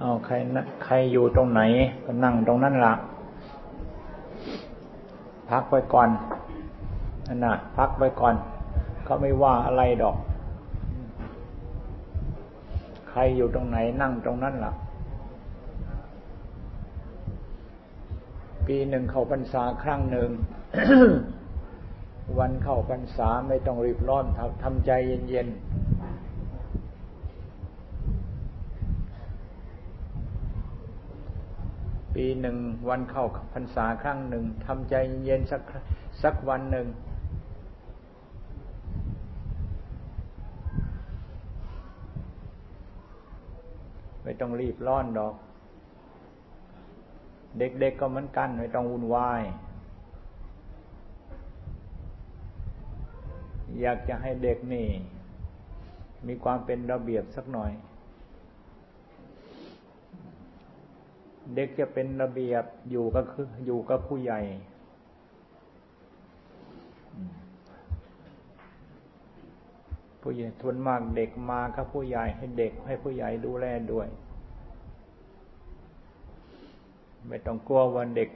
[0.00, 0.34] เอาใคร
[0.84, 1.60] ใครอยู่ตรงไหน
[2.04, 2.94] ก็นั่งตรงนั้นละ
[5.50, 6.08] พักไว้ก่อน
[7.26, 8.34] นั่นนะพักไว้ก่อน
[9.04, 10.16] เขาไม่ว่าอะไรดอก
[13.10, 14.72] ใครอยู่ตรงไหนนั่งตรงนั้นละ่ะ
[18.66, 20.30] ปีหนึ่งเข้าพรรษาครั้งหนึ่ง
[22.38, 24.24] วันเข้าพรรษาไม่ต้องรีบร้อน
[24.62, 24.90] ทำใจ
[25.30, 25.69] เย็นๆ
[32.24, 33.24] ปีหนึ่งวันเข้า
[33.54, 35.62] พรรษาครั้งหนึ่งทำใจเย็นสัก
[36.22, 36.86] สักวันหนึ่ง
[44.22, 45.34] ไม่ต้องรีบร้อนดอก
[47.58, 49.42] เด็กๆกก็เหมือนกัน ไม่ต้องวุ่นวาย
[53.80, 54.88] อยากจะให้เด็กนี่
[56.26, 57.72] มีความเป็นระเบียบสักหน่อย
[61.54, 64.40] เด็กจะเป็นระเบียบอยู่ก็คืออยู่กับผู้ใหญ่
[70.22, 74.08] ผู้ใหญ่ทนมากเด็กมากับผู้ใหญ่ให้เด็กให้ผู้ใหญ่ดูแลด้วย
[77.28, 78.30] ไม่ต้องกลัวว่าเด็ก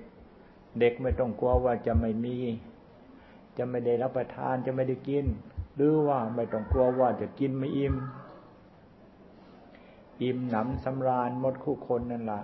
[0.80, 2.36] เด็กไม่ต้องกลัวว่าจะไม่มี
[3.56, 5.26] จะไม่ได้รับประทานจะไม่ได้กิน
[5.74, 7.94] หรือว่าไม่ต้องกลัวว่าจะกินไม่อิ่ม
[10.22, 12.42] อิ่มหนำสำราญหมดคู่คนนั่นแหละ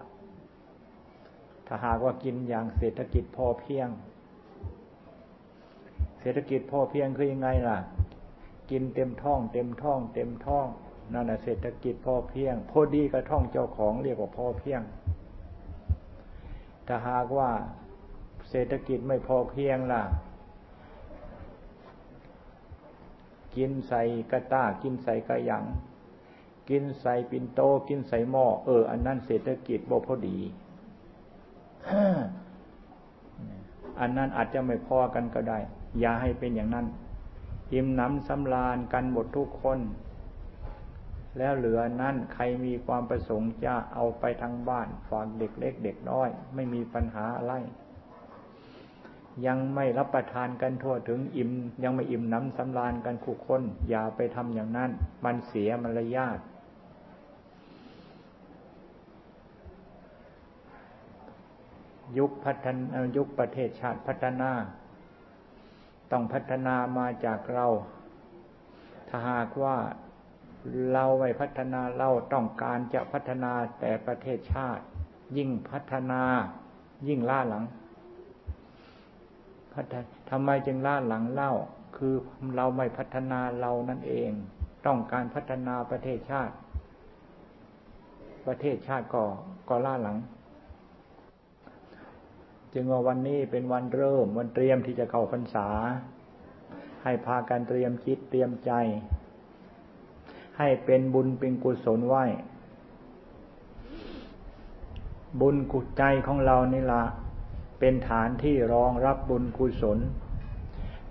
[1.73, 3.89] ถ้าหากว่ากินอย่างเศรษฐกิจพอเพียง
[6.21, 7.79] เศรษฐกิจพอเพียงคือยังไงล่ะ
[8.71, 10.67] กินเต็มท้อง เต็มท้อง เต็มท้อง
[11.13, 14.81] นั่นแหะเศรษฐกิจพอเพียง พอดีกระท่องเจ้าของเรียกว่าพอเพียง
[16.87, 17.51] ถ้าหากว่า
[18.51, 20.03] เศรษฐกิจไม่พอเพียงล่ะ
[23.57, 25.65] กินใส่กระตากินใส่กระยัง
[26.71, 30.39] กินใส่ปินโต กินใส่หม้อ เออ อันนั้นเศรษฐกิจบ่พอดี
[34.01, 35.59] อันนั้นอาจจะไม่พอกันก็ได้
[36.01, 36.87] อย่าให้เป็นอย่างนั้น
[37.73, 39.79] อิ่มน้ำสำราญกันหมดทุกคน
[41.39, 47.55] แล้วเหลือนั้นใครมีความประสงค์จะเอาไปทางบ้าน ฝากเด็กเล็กเด็กน้อย ไม่มีปัญหาอะไร
[49.47, 51.51] ยังไม่รับประทานกันทั่วถึงอิ่ม
[51.85, 54.91] ยังไม่อิ่มน้ำสำราญกันคู่คน อย่าไปทำอย่างนั้น
[55.25, 56.39] มันเสียมารยาท
[62.19, 62.85] ยุคพัฒนา
[63.17, 64.51] ยุคประเทศชาติพัฒนา
[66.11, 67.67] ต้องพัฒนามาจากเรา
[69.09, 69.77] ถ้าหากว่า
[70.93, 74.85] เราไม่พัฒนาเราต้องการจะพัฒนาแต่ประเทศชาติ
[75.37, 76.23] ยิ่งพัฒนา
[77.09, 77.65] ยิ่งล่าหลัง
[80.31, 81.53] ทำไมจึงล่าหลังเล่า
[81.97, 82.15] คือ
[82.57, 84.31] เราไม่พัฒนาเรานั่นเอง
[84.87, 86.55] ต้องการพัฒนาประเทศชาติ
[88.47, 89.23] ประเทศชาติก็
[89.69, 90.17] ก็ล่าหลัง
[92.75, 95.69] จึงว่าวันนี้เป็นวันเริ่มวันเตรียมที่จะเข้าพรรษา
[97.03, 98.73] ให้พากันเตรียมจิตเตรียมใจ
[100.59, 102.15] ให้เป็นบุญเป็นกุศลไหว
[105.41, 107.03] บุญกุศใจของเรานี่ละ
[107.79, 109.99] เป็นฐานที่รองรับบุญกุศล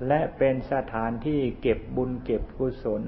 [0.08, 3.02] และเป็นสถานที่เก็บบุญเก็บกุศล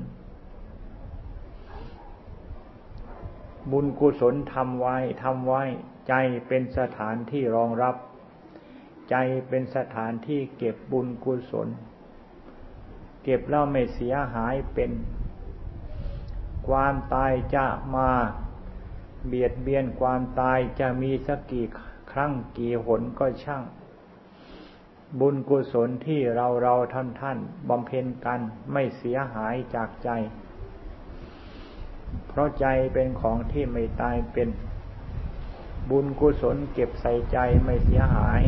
[3.72, 5.64] บุญกุศลทำไว้ทำไว้
[6.08, 6.14] ใจ
[6.48, 7.96] เป็นสถานที่รองรับ
[9.12, 9.16] ใจ
[9.50, 11.68] เป็นสถานที่เก็บบุญกุศล
[13.24, 14.92] เก็บแล้วไม่เสียหายเป็น
[16.68, 18.10] ความตายจะมา
[19.28, 21.66] เบียดเบียนความตายจะมีสักกี่
[22.12, 23.64] ครั้งกี่หนก็ช่าง
[25.20, 27.38] บุญกุศลที่เราเราท่านท่าน
[27.70, 28.40] บำเพ็ญกัน
[28.72, 30.10] ไม่เสียหายจากใจ
[32.28, 34.50] เพราะใจเป็นของที่ไม่ตายเป็น
[35.90, 38.42] บุญกุศลเก็บใส่ใจไม่เสียหาย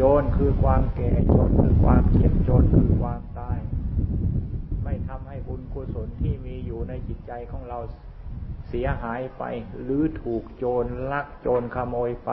[0.00, 3.58] จรคือความแก่โจรคือความเจ็บโจรคือความตาย
[4.84, 7.78] ไม่ทำให้บุญกุศลที่มีอยู่ในจิตใจของเรา
[8.68, 9.44] เสียหายไป
[9.82, 12.30] หรือถูกโจรลักโจรขโมยไป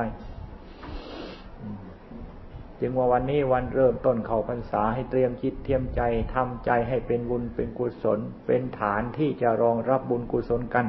[2.79, 6.01] จึงว่าวันนี้วันเริ่มต้นเข้าพรรษาให้เตรียมจิตเตรียมใจ
[6.33, 10.85] ทำใจให้เป็นบุญเป็นกุศล เป็นฐานที่จะรองรับบุญกุศลกัน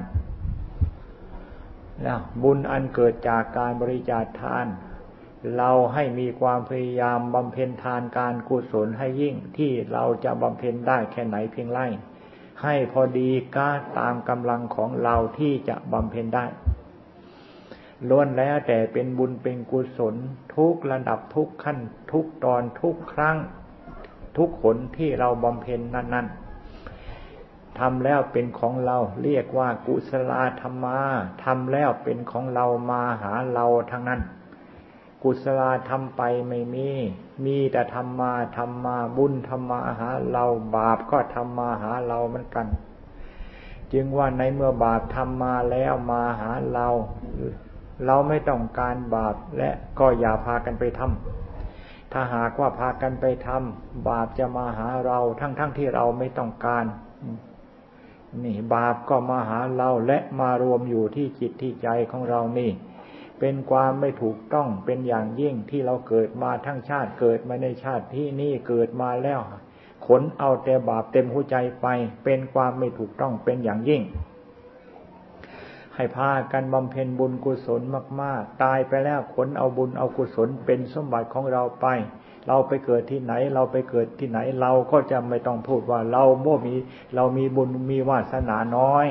[2.06, 4.66] นะบุญอันเกิดจากการบริจาคทาน
[5.56, 11.80] เราให้มีความพยายามบำเพ็ญทานการกุศลให้ยิ่งที่เราจะบำเพ็ญได้แค่ไหนเพียงไร
[12.62, 16.44] ให้พอดีก้าตามกำลังของเราที่จะบำเพ็ญได้
[18.08, 20.14] ล้วนแล้วแต่เป็นบุญเป็นกุศล
[20.56, 21.78] ทุกระดับทุกขั้น
[22.12, 23.36] ทุกตอนทุกครั้ง
[24.36, 26.28] ทุกขนที่เราบำเพ็ญนั้น
[27.78, 30.98] ทำแล้วเป็นของเราเรียกว่ากุศลธรรมา
[31.44, 34.20] ทำแล้วเป็นของเรามาหาเราทั้งนั้น
[35.22, 35.60] กุศล
[35.90, 36.88] ทำไปไม่มี
[37.44, 40.44] มีแต่ทำมาทำมาบุญทำมาหาเรา
[40.76, 42.66] บาปก็ทำมาหาเราเหมือนกัน
[43.92, 46.88] จึงว่าในเมื่อบาปทำมาแล้วมาหาเรา
[48.06, 56.84] เราไม่ต้องการบาปและก็อย่าพากันไปทำถ้าหากว่าพากันไปทำบาปจะมาหาเราทั้งๆทที่เราไม่ต้องการ
[58.44, 62.70] นี่บาปก็มาหาเราและมารวมอยู่ที่จิตที่ใจของเรานี่
[63.40, 69.40] เป็นความไม่ถูกต้องเป็นอย่างยิ่งที่เราเกิดมาทั้งชาติเกิดมาในชาติที่นี่เกิดมาแล้ว
[70.06, 71.86] ขนเอาแต่บาปเต็มหัวใจไป
[72.24, 74.02] เป็นความไม่ถูกต้องเป็นอย่างยิ่ง
[75.96, 77.80] ให้พากันบำเพ็ญบุญกุศล
[78.20, 81.86] มาก ๆ ตายไปแล้วขนเอาบุญเอากุศลเป็นสมบัติของเราไป
[82.46, 86.74] เราไปเกิดที่ไหน เราไปเกิดที่ไหน เราก็จะไม่ต้องพูดว่าเราโม่มี
[87.14, 89.06] เรามีบุญมีวาสนาน้อย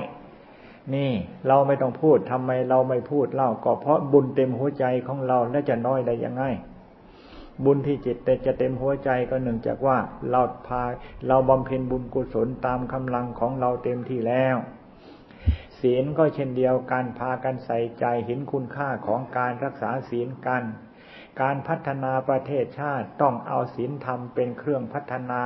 [0.96, 1.12] นี่
[1.48, 6.44] เราไม่ต้องพูดทำไมเราไม่พูดเล่าก็เพราะบุญเต็มหัวใจของเราและจะน้อยได้ยังไง
[7.66, 9.98] บุญที่จิตแต่จะเต็มหัวใจก็หนึ่งจากว่า
[10.30, 10.84] เราพา
[11.28, 14.56] เราบำเพ็ญบุญกุศลตามกำลังของเราเต็มที่แล้ว
[15.80, 20.64] ศีลก็เช่นเดียวกันพากันใส่ใจเห็นคุณค่าของการรักษาศีลกัน
[21.42, 25.44] การพัฒนาประเทศชาติต้องเอาศีลธรรมเป็นเครื่องพัฒนา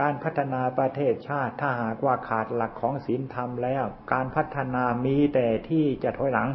[0.00, 6.48] การพัฒนาประเทศชาติถ้าหากว่าขาดหลักของศีลธรรมแล้ว การพัฒนามีแต่ที่จะถอยหลัง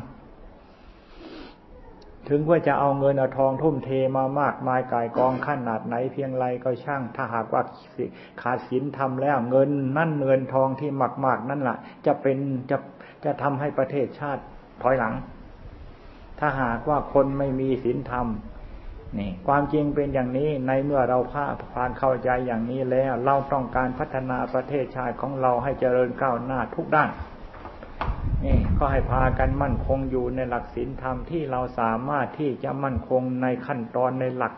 [2.29, 7.61] ถึงว่าจะเอาเงินเอาทองทุ่มเทมามากมายกายกองขนาดไหนเพียงไรก็ช่าง ถ้าหากว่า
[8.41, 10.91] ขาดศีลธรรมแล้วเงินนั่นเงินทองที่
[11.25, 12.37] มากๆนั่นแหละจะเป็น
[12.71, 12.77] จะ
[13.25, 14.43] จะทำให้ประเทศชาติ
[14.81, 15.13] ถอยหลัง
[16.39, 18.27] ถ้าหากว่าคนไม่มีศีลธรรม
[19.19, 27.09] นี่ความจริงเป็นอย่างนี้ในเมื่อเราพาผ่านเข้าใจอย่างนี้แล้ว เราต้องการพัฒนาประเทศชาติของเราให้เจริญก้าวหน้าทุกด้าน
[28.45, 34.53] นี่ก็ให้พากันมั่นคงอยู่ในหลักศีลธรรมที่เราสามารถที่จะมั่นคงในขั้นตอนในหลัก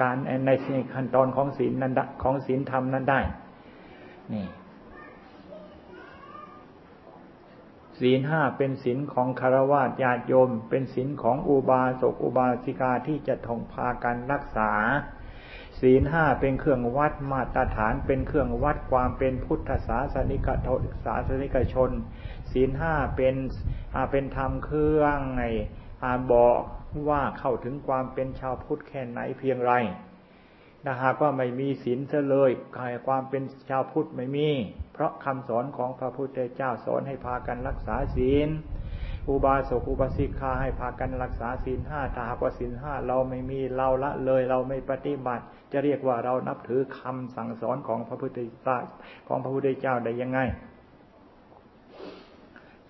[0.00, 0.14] การ
[0.46, 0.50] ใน
[0.94, 1.92] ขั้นตอนของศีลนั้น
[2.22, 3.20] ของศีลธรรมนั้นได้
[4.32, 4.46] นี่
[8.00, 14.72] ศีลห้าเป็นศีลของคารวะญาติโยม เป็นศีลของอุบาสกอุบาสิกาที่จะท่องพากันรักษา
[15.80, 20.48] ศีลห้าเป็นเครื่องวัดมาตรฐานเป็นเครื่องวัดความเป็นพุทธศาสนิก
[21.04, 21.90] ศาสนิกชน
[22.52, 23.34] ศีลห้าเป็น
[24.10, 25.42] เป็นธรรมเครื่องไง
[26.32, 26.60] บอก
[27.08, 29.72] ว่าเข้าถึงความเป็นชาวพุทธแค่ไหนเพียงไร
[30.84, 34.48] ถ้าหากว่าไม่มีศีลซะเลยกายความเป็นชาวพุทธไม่มี
[34.94, 38.48] เพราะคำสอนของพระพุทธเจ้าสอนให้พากันรักษาศีล
[39.28, 48.78] อุบาสกอุบาสิกาให้พากันรักษาศีลห้าถ้าหากว่าศีลห้าเราไม่มีเราละเลยเราไม่ปฏิบัติ จะเรียกว่าเรานับถือคำสั่งสอนของพระพุทธเจ้า
[49.28, 50.38] ของพระพุทธเจ้าได้ยังไง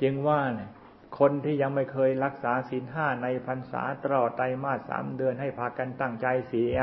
[0.02, 0.70] จึงว่าเนี่ย
[1.18, 6.76] คนที่ยังไม่เคยรักษาศีลห้าในพรรษาตลอดไตรมาสสามเดือนให้พากันตั้งใจเสีย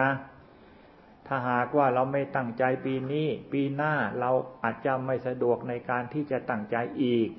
[1.33, 4.31] ถ้าหากว่าเราไม่ตั้งใจปีนี้ ปีหน้าเรา
[4.63, 7.29] อาจจะไม่สะดวกในการที่จะตั้งใจอีก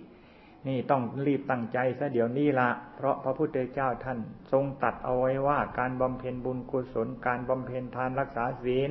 [0.68, 4.18] นี่ต้องรีบตั้งใจซะเดี๋ยวนี้ละเพราะพระพุทธเจ้าท่าน
[4.52, 8.90] ทรงตัดเอาไว้ว่าการบำเพ็ญบุญกุศลการบำเพ็ญทานรักษาศีล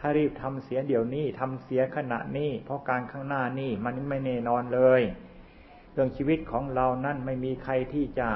[0.00, 5.02] ให้รีบทำเสียเดี๋ยวนี้ทำเสียขณะนี้ เพราะการข้างหน้านี่มันไม่แน่นอนเลย
[5.92, 8.28] เรื่องชีวิตของเรานั่นไม่มีใครที่จะ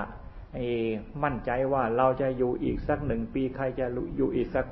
[1.23, 3.87] มั่นใจว่าเราจะอยู่อีกสักหนึ่งปีใครจะ
[4.17, 4.67] อยู่อีกสัก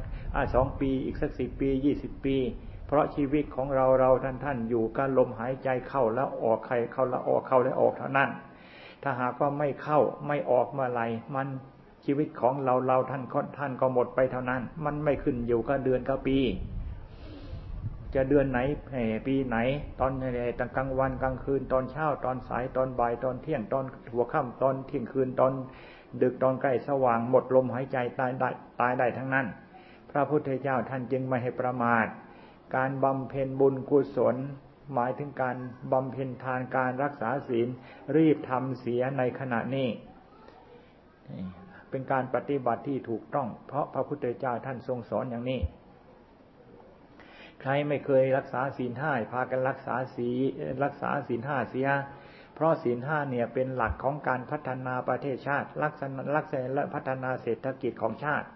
[0.55, 2.37] สองปีอีกสักสิบปียี่สิบปี
[2.87, 8.31] เพราะชีวิตของเราเราท่านท่านอยู่กับลมหายใจเข้าแล้วออกใครเข้าแล้วออกเข้าแล้วออกเท่านั้น
[9.03, 11.03] ถ้าหากว่าไม่เข้าไม่ออกเมื่อไร
[11.35, 11.49] มัน
[12.05, 13.23] ชีวิตของเราเราท่าน
[13.59, 16.39] ท่านก็หมดไปเท่านั้น มันไม่ขึ้นอยู่กับเดือนกับปี
[18.15, 18.59] จะเดือนไหน
[19.27, 19.57] ปีไหน
[20.01, 20.25] ตอนไหน
[20.59, 25.53] ตอนกลางวันกลางคืนตอนเช้าตอนสายตอนบ่ายตอนเที่ยงตอนหัวค่ำตอนเที่ยงคืนตอน
[26.23, 28.49] ดึกตอนใกล้สว่างหมดลมหายใจตายได้
[28.81, 29.47] ตายได้ทั้งนั้น
[30.17, 32.07] ระพุทธเจ้าท่านจึงไม่ให้ประมาท
[32.77, 34.37] การบำเพ็ญบุญกุศล
[34.95, 35.57] หมายถึงการ
[35.93, 37.69] บำเพ็ญทานการรักษาศีล
[38.17, 39.89] รีบทำเสียในขณะนี้
[41.91, 45.61] เป็นการปฏิบัติที่ถูกต้อง เพราะพระพุทธเจ้าท่านทรงสอนอย่างนี้
[47.61, 50.29] ใครไม่เคยรักษาศีลห้าพากันรักษาศี
[50.85, 51.89] รักษาศีลห้าเสีย
[52.55, 56.07] เพราะศีลห้าเนี่ยเป็นหลักของการพัฒนาประเทศชาติรักษา
[56.37, 58.47] รักษาและพัฒนาเศรษฐกิจของชาติ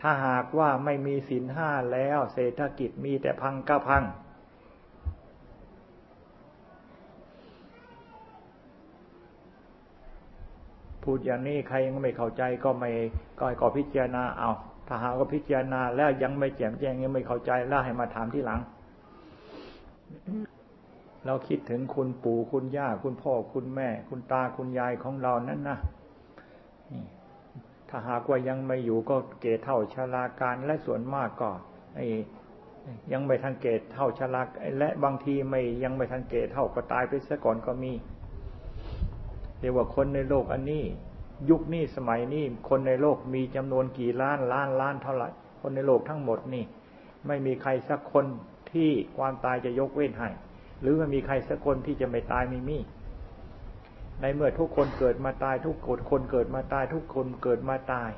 [0.00, 4.04] ถ้าหากว่าไม่มีศีลห้าแล้ว เศรษฐกิจมีแต่พังก็พัง
[11.02, 12.90] พูดอย่างนี้ใครยังไม่เข้าใจก็ไม่
[13.40, 14.50] ก็ก็พิจารณาเอา
[14.88, 18.60] ถ้าหากว่าพิจารณาแล้วยังไม่แจ่มแจ้งยังไม่เข้าใจแล้วให้มาถามที่หลัง
[21.26, 25.78] เราคิดถึงคุณปู่คุณย่าคุณพ่อคุณแม่ คุณตาคุณยายของเรานั้นนะ
[27.88, 31.50] ถ้าหากว่ายังไม่อยู่ก็เกตเท่าชาลาการและส่วนมากก็
[31.96, 32.06] ไอ้
[33.12, 34.42] ยังไม่ทันเกตเท่าชาลา
[34.78, 37.92] และบางทีไม่ยังไม่ทันเกตเท่าก็ตายไปซะก่อนก็มี
[39.60, 40.84] เรียกว่าคนในโลกอันนี้
[41.50, 45.28] ยุคนี้สมัยนี้คนในโลกมีจำนวนกี่ล้านล้านล้านเท่าไหร่
[45.60, 46.64] คนในโลกทั้งหมดนี่
[47.26, 48.24] ไม่มีใครสักคน
[48.72, 50.30] ที่ความตายจะยกเว้นให้
[50.80, 52.78] หรือไม่มีใครสักคนที่จะไม่ตายไม่มี
[54.20, 58.10] ในเมื่อทุกคนเกิดมาตายทุกคนเกิดมาตายทุกคนเกิดมาตาย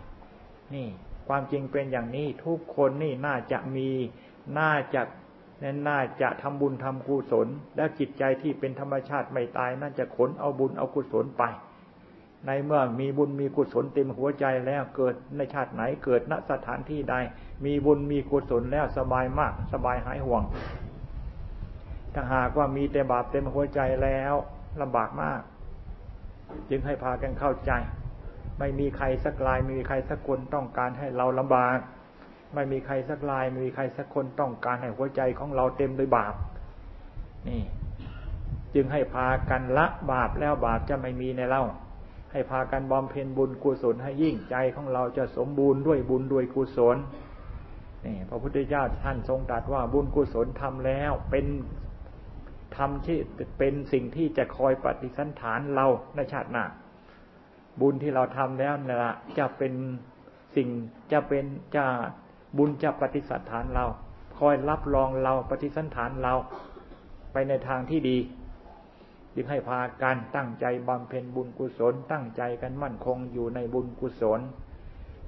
[0.75, 0.88] นี่
[1.28, 3.88] ความจริงเป็นอย่างนี้ทุกคนนี่น่าจะมี
[4.59, 5.02] น่าจะ
[5.62, 11.42] นั้นน่าจะทำบุญทำกุศล และจิตใจที่เป็นธรรมชาติไม่ตายน่าจะขนเอาบุญเอากุศลไป
[12.47, 17.14] ในเมื่อมีบุญมีกุศลเต็มหัวใจแล้วเกิดในชาติไหนเกิดณสถานที่ใด
[17.64, 20.42] มีบุญมีกุศลแล้วสบายมาก สบายหายห่วง
[22.14, 24.35] ถ้าหากว่ามีแต่บาปเต็มหัวใจแล้ว
[24.80, 25.40] ลำบากมาก
[26.71, 27.73] จึงให้พากันเข้าใจ
[28.59, 31.78] ไม่มีใครสักลายไม่มีใครสักคนต้องการให้เราลำบาก
[32.54, 36.35] ไม่มีใครสักลายไม่มีใครสักคนต้องการให้หัวใจของเราเต็มด้วยบาป
[37.49, 37.62] นี่
[38.75, 41.62] จึงให้พากันละบาปแล้วบาปจะไม่มีในเรา
[42.33, 46.97] ให้พากันบำเพ็ญบุญกุศลให้ยิ่งใจของเราจะสมบูรณ์ด้วยบุญด้วยกุศล
[48.04, 51.47] นี่พระพุทธเจ้าท่านทรงตรัสว่าบุญกุศลทำแล้ว เป็น
[52.77, 53.19] ทำที่
[53.59, 55.87] เป็นสิ่งที่จะคอยปฏิสันฐานเรา
[56.17, 56.65] ในชาติหน้า
[57.81, 59.73] บุญที่เราทำแล้วนะ่ะจะเป็น
[60.57, 60.69] สิ่ง
[61.12, 61.45] จะเป็น
[61.77, 61.87] จะ
[62.57, 63.85] บุญจะปฏิสันฐานเรา
[64.39, 66.35] คอยรับรองเราปฏิสันฐานเรา
[67.33, 68.19] ไปในทางที่ดี
[69.35, 74.41] จึงให้พากันตั้งใจบำเพ็ญบุญกุศล ตั้งใจกันมั่นคงอยู่ในบุญกุศล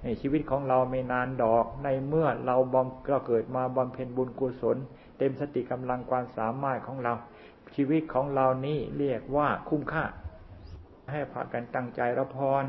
[0.03, 4.77] ในชีวิตของเราไม่นานดอกในเมื่อเราบำก็เกิดมาบำเพ็ญบุญกุศล
[5.23, 7.13] ต็มสติกำลังความสามารถของเรา
[7.75, 10.05] ชีวิตของเรานี่เรียกว่าคุ้มค่า
[11.11, 12.65] ให้พากันตั้งใจรับพร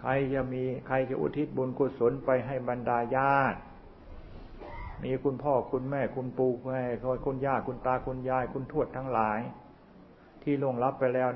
[0.00, 3.58] ใครจะมีใครจะอุทิศบุญกุศลไปให้บรรดาญาติ
[5.02, 6.82] มีคุณพ่อคุณแม่คุณปู่แม่
[7.26, 9.40] คุณย่าคุณตาคุณยายคุณทวดทั้งหลาย
[10.42, 11.28] ที่ลงรับไปแล้ว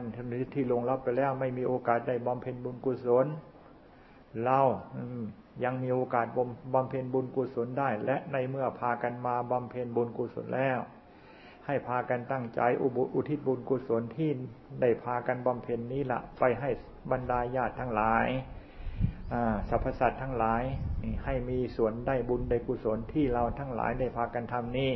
[0.54, 3.26] ที่ลงรับไปแล้วไม่มีโอกาสได้บำเพ็ญบุญกุศล
[4.44, 4.58] เรา
[5.64, 6.26] ยังมีโอกาส
[6.74, 10.78] บำเพ็ญบุญกุศลได้ และในเมื่อพากันมาบำเพ็ญบุญกุศลแล้ว
[11.66, 14.30] ให้พากันตั้งใจอุบุอุทิศบุญกุศลที่
[14.80, 16.70] ได้พากันบำเพ็ญนี้ละไปให้
[17.10, 18.26] บรรดาญาติทั้งหลาย
[19.68, 20.62] สรรพสัตว์ทั้งหลาย
[21.24, 24.92] ให้มีส่วนได้บุญได้กุศลที่เราทั้งหลายได้พากันทำนี้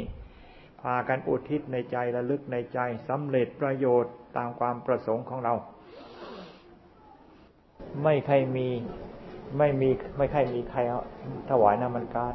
[0.82, 5.54] พากันอุทิศในใจระลึกในใจสำเร็จประโยชน์ตามความประสงค์ของเรา
[8.02, 8.68] ไม่ใครมี
[9.58, 10.80] ไม่มีไม่ใครมีใคร
[11.50, 12.34] ถวายน้ำมันกาด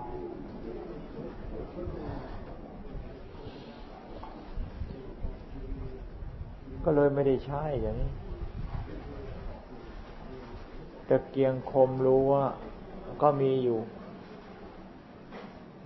[6.86, 8.12] ก็เลยไม่ได้ใช้อย่างนี้
[11.10, 12.46] ตะเกียงคมรู้ว่า
[13.22, 13.80] ก็มีอยู่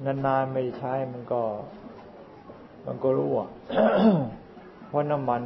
[0.05, 1.41] นานๆไม่ใช้มันก็
[2.85, 3.49] มันก็รู้อะ
[4.87, 5.41] เพราะน้ำมัน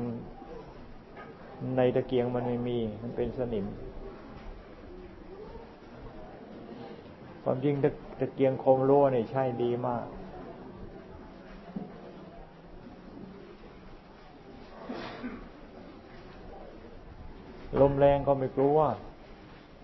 [1.78, 3.66] ในตะเกียงมันไม่มี มันเป็นสนิม
[7.44, 7.76] ความจริง
[8.20, 10.06] ตะเกียงคมรั้วนี่ยใช่ดีมาก
[17.82, 18.80] ลมแรงก็ไม่กลัว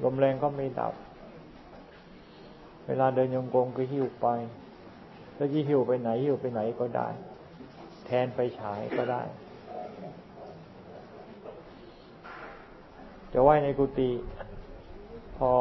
[0.03, 0.93] ลมแรงก็ไม่ดับ
[2.87, 4.27] เวลาเดินยงกงก็หิ้วไป
[5.35, 7.07] แล้วยี่หิ้วไปไหนหิ้วไปไหนก็ได้
[8.05, 9.21] แทนไปฉายก็ได้
[13.33, 14.11] จะไหวในกุฏิ
[15.37, 15.51] พอ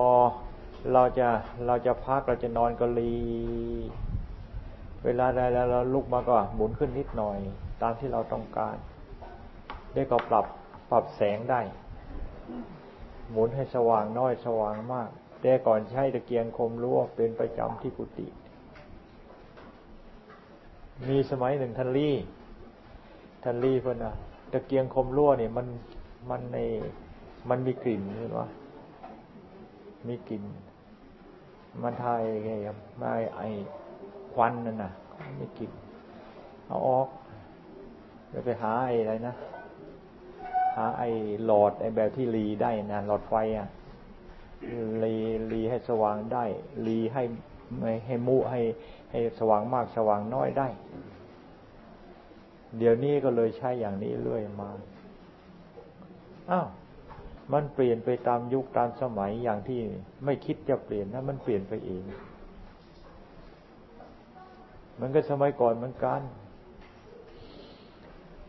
[0.92, 1.28] เราจะ
[1.66, 3.14] เราจะพักเราจะนอนก็ลี
[5.04, 7.38] เวลาใดแล้วเราลุกมาก็หมุนขึ้นนิดหน่อย
[7.82, 8.76] ตามที่เราต้องการ
[9.92, 10.46] ได้ก็ปรับ
[10.90, 11.60] ปรับแสงได้
[13.30, 15.08] หมุนให้สว่างน้อยสว่างมาก
[15.40, 18.26] แต่ก่อนใช้ตะเกียงคมรั้วเป็นประจำที่กุฏิ
[21.08, 22.14] มีสมัยหนึ่งทันลี่
[23.44, 24.14] ทันลี่เพื่อนอะ
[24.52, 25.66] ตะเกียงคมรั้วเนี่ยมัน
[26.30, 26.58] มันใน
[27.48, 28.40] มันมีกลิ่นเห็นไหม
[30.08, 30.42] มีกลิ่น
[31.82, 33.42] มันทายไงครับม่ไอ
[34.32, 34.90] ควันนั่นน่ะ
[35.38, 35.70] ไม่กิน
[36.66, 37.08] เอาออก
[38.32, 39.34] จะไปหาไออะไรนะ
[40.76, 41.02] หาไอ
[41.44, 43.68] หลอดไอแบบที่รีได้นะหลอดไฟอะ
[45.04, 45.14] รี
[45.52, 46.44] รีให้สว่างได้
[46.86, 47.22] รีให้
[47.78, 48.60] ไม่ให้มุให้
[49.10, 50.68] ให้สว่างมากสว่างน้อยได้
[52.78, 54.70] เดี๋ยวนี้ก็เลยใช้อย่างนี้เรื่อยมา
[56.50, 56.66] อ้าว
[57.52, 59.80] มันเปลี่ยนไปตามยุคตามสมัยอย่างที่
[60.24, 62.02] ไม่คิดจะเปลี่ยนนะมันเปลี่ยนไปเอง
[65.00, 66.20] มันก็สมัยก่อนเหมือนกัน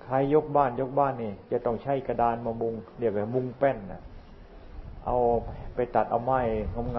[0.04, 4.02] ใครยกบ้านยกบ้านนี่จะต้องใช้กระดานมามุงเรียกว่ามุงแป้นนะ
[5.06, 5.18] เอา
[5.76, 6.40] ไปตัดเอาไม้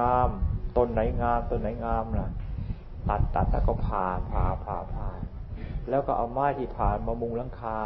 [0.01, 2.29] งามๆต้นไหนงามต้นไหนงามล่ะ
[3.09, 5.07] ตัดตัดแล้วก็ผ่าผ่าผ่าผ่า
[5.91, 7.79] แล้วก็เอาไม้ที่ผ่ามามุงหลังคา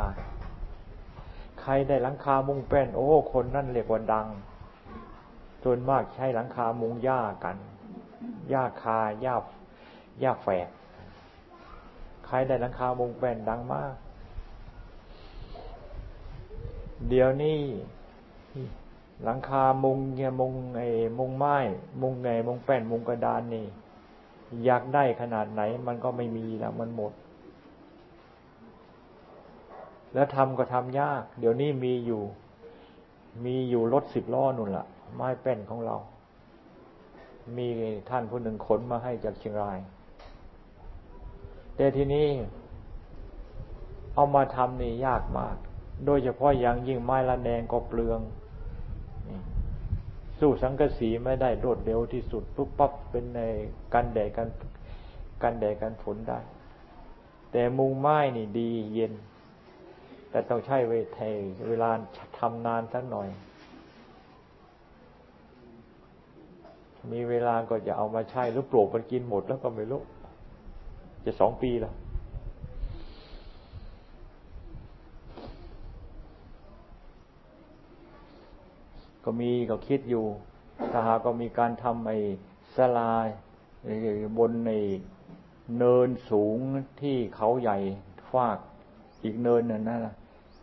[1.63, 4.27] ใครได้หลังคามุงแป้น โอ้ คนนั่นเรียกว่าดัง
[5.63, 7.57] ส่วนมากใช้หลังคามุงหญ้ากัน
[8.51, 9.35] หญ้าคาหญ้า
[10.21, 10.69] หญ้าแฝก
[12.27, 13.95] ใครได้หลังคามุงแป้นดังมาก
[17.09, 17.59] เดี๋ยวนี้
[19.25, 20.89] หลังคามุงเนี่ยมุงไอ้
[21.19, 21.57] มุงไม้
[22.03, 23.67] มุงไงมุงแป้นมุงกระดานนี่
[24.65, 27.13] อยากได้ขนาดไหน มันก็ไม่มีแล้วมันหมด
[30.15, 32.23] แล้วทำก็ทำยาก เดี๋ยวนี้มีอยู่
[33.45, 35.97] มีอยู่รถสิบล้อนุ่นละ่ะ ไม้แป้นของเรา
[37.57, 37.69] มี
[38.11, 39.79] ท่านผู้หนึ่งขนมาให้จากเชียงราย
[41.77, 42.27] แต่ทีนี้
[44.15, 45.57] เอามาทำนี่ยากมาก
[46.07, 48.21] โดยเฉพาะอย่างยิ่งไม้ละแนงก็เปลือง
[50.39, 53.41] สู้สังกะสีไม่ได้รวดเร็วที่สุดปุ๊บปั๊บเป็นใน
[53.95, 54.49] กันแดดกัน
[55.43, 56.39] กันแดดกันฝนได้
[57.53, 59.13] แต่มุงไม้นี่ดีเย็น
[60.31, 61.21] แต่ต้องใช้เวท
[61.69, 61.91] เวลา
[62.39, 63.29] ทำนานสักหน่อย
[67.13, 70.03] มีเวลาก็จะเอามาใช้หรือปลูกมันกินหมดแล้วก็ไม่รู้
[71.25, 71.95] จะสองปีแล้ว
[79.25, 80.25] ก็มีก็คิดอยู่
[80.93, 82.19] ถ้าหากก็มีการทำไอ้
[82.77, 83.27] สลาย
[84.39, 84.73] บนใน
[85.79, 86.59] เนินสูง
[87.01, 87.79] ที่เขาใหญ่
[88.33, 88.59] ฟาก
[89.25, 90.15] อีกเนินนั่นนะ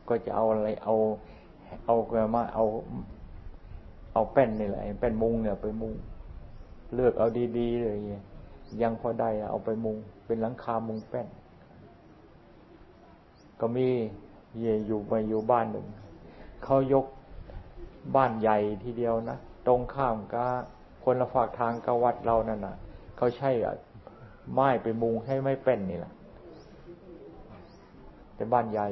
[0.09, 0.95] ก็จะเอาอะไรเอา
[1.85, 1.95] เอา
[2.35, 2.65] มาเอา
[4.13, 5.93] เอาแป้นนี่แหละแป้นมุงเนี่ยไปมุง
[6.95, 7.97] เลือกเอาดีๆเลย
[8.81, 11.27] ยังพอได้เอาไปมุง เป็นหลังคามุงแป้น
[13.59, 13.87] ก็มี
[14.60, 15.86] เยอยู่ไปอยู่บ้านหนึ่ง
[16.63, 17.05] เขายก
[18.15, 20.49] บ้านใหญ่ทีเดียวนะตรงข้ามกับ
[21.03, 22.75] คนละฝากทางกับวัดเรานั่นน่ะ
[23.17, 23.49] เขาใช้
[24.53, 26.13] ไม้ไปมุงให้ไม่เป็นนี่แหละ
[28.38, 28.88] เป็นบ้านใหญ่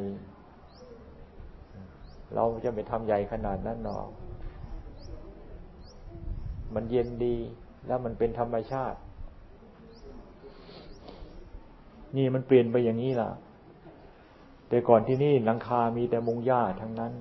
[2.36, 4.08] เราจะไปทำใหญ่ขนาดนั้นหรอก
[6.76, 7.36] มันเย็นดี
[7.88, 9.00] แล้วมันเป็นธรรมชาติ
[12.18, 13.32] นี่มันเปลี่ยนไปอย่างนี้ล่ะ
[14.70, 17.14] แต่ก่อนที่นี่หลังคา มีแต่มุงหญ้าทั้งนั้น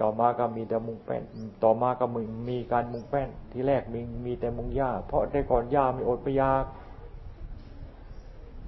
[0.00, 1.22] ต่อมาก็มีแต่มุงแป้น
[1.64, 6.64] ต่อมาก็มึงมีการมุงแป้น ที่แรกมีมีแต่มุงหญ้า เพราะแต่ก่อนหญ้ามีอดไปยาก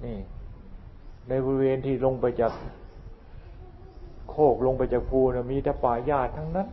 [0.05, 0.17] นี่
[1.29, 2.51] ในบริเวณที่ลงไปจาก
[4.29, 6.67] โคกลงไปจากภูนะมีแต่ป่าหญ้าทั้งนั้น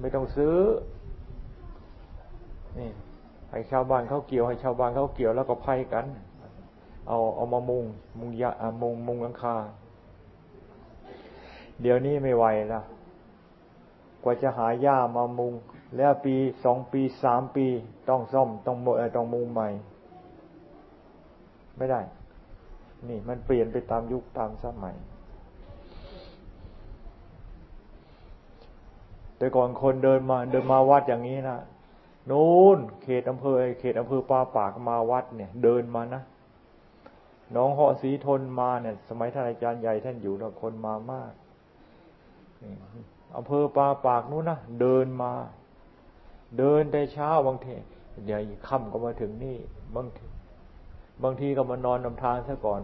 [0.00, 0.56] ไม่ต้องซื้อ
[2.78, 2.90] นี่
[3.50, 6.06] ให้ชาวบ้านเขาเกี่ยวให้ชาวบ้านเขาเกี่ยวแล้วก็ไพ่กัน
[7.08, 7.84] เอาเอามามุง
[8.18, 8.50] มุงยา
[8.82, 9.56] มุงมุงหลังคา
[11.80, 12.84] เดี๋ยวนี้ไม่ไหวล้ว
[14.24, 15.52] ว่าจะหาหญ้ามามุง
[15.96, 17.66] แล้วปีสองปีสามปี
[18.08, 19.68] ต้องซ่อมต้องโมต้องมุงใหม่
[21.76, 22.00] ไม่ได้
[23.08, 24.96] นี่มันเปลี่ยนไปตามยุคตามสมัย
[29.38, 31.58] แต่ก่อนคนเดินมาเดินมาวัดอย่างนี้นะ
[32.30, 36.22] นู้นเขตอำเภอเขตอำเภอป่าปากมาวัดเนี่ย เดินมานะ
[37.56, 41.32] น้องเหาะสีทนมาเนี่ย สมัยท่านอาจารย์ใหญ่ท่านอยู่แล้วคนมามาก
[43.36, 45.32] อำเภอปาปากนู้นนะเดินมา
[46.58, 47.74] เดินแต่เช้าบางที
[48.24, 49.58] เดี๋ยวค่ำก็มาถึงนี่
[49.96, 50.24] บางที
[51.22, 52.80] บางทีก็มานอนนำทางซะก่อน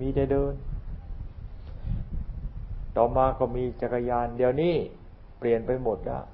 [0.00, 0.52] มีแต่เดิน
[2.96, 4.74] ต่อมาก็มีจักรยาน เดี๋ยวนี้
[5.38, 6.24] เปลี่ยนไปหมดแล้ว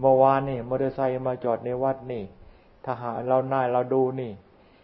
[0.00, 2.22] เมื่อวานนี่มอเตอร์ไซค์มาจอดในวัดนี่
[2.84, 4.32] ถ้าหาเราหน้าเราดูนี่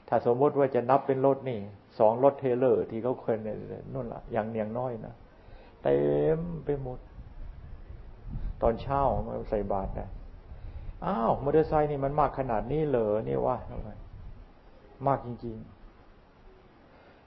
[0.08, 1.60] ถ้าสมมติว่าจะนับเป็นรถนี่
[1.98, 3.48] สองรถเทเลอร์ที่เขาเคยน
[3.92, 5.14] นู่นละอย่างเนียงน้อยนะ
[5.82, 5.96] เต็
[6.38, 6.98] มไปหมด
[8.62, 10.08] ตอนเช้ามาใส่บาตรนะ
[11.04, 13.88] อ้าวมอเตอร์ไซค์นี่มันมากขนาดนี้เหรอนี่ว่าม
[15.06, 15.75] มากจริงๆ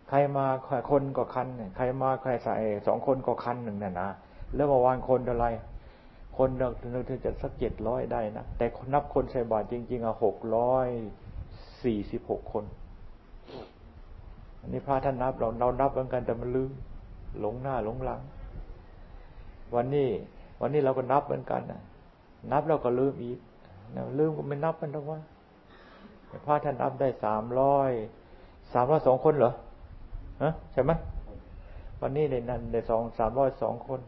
[0.10, 0.46] ใครมา
[0.90, 2.56] คนก็คันใครมาใครใส่
[2.88, 4.10] สองคนก็คันหนึ่งน่ะนะ
[4.56, 5.48] แล้วมื่อวานคนอะไร
[6.38, 10.88] คนเราถึงจะสักเจ็ดร้อยได้นะแต่นับคนใส่บาตรจริง ๆอะหกร้อย
[11.84, 12.64] สี่สิบหกคน
[14.60, 16.72] อันนี้พระท่านนับเราเรานับเหมือนกันแต่มันลืม
[17.40, 18.22] หลงหน้าหลงหลัง
[19.76, 20.10] วันนี้
[20.62, 21.82] วันนี้เราก็นับเหมือนกันนะ
[22.52, 23.40] นับเราก็ลืมอีก
[24.20, 25.20] ลืมก็ไม่นับกันหรอกว่า
[26.46, 27.92] พระท่านนับได้สามร้อย
[28.74, 29.54] สามร้อยสองคนเหรอ
[30.42, 30.92] ฮะใช่ไหม
[32.02, 34.00] วันนี้ในนั้นได้สองสามร้อยสองคน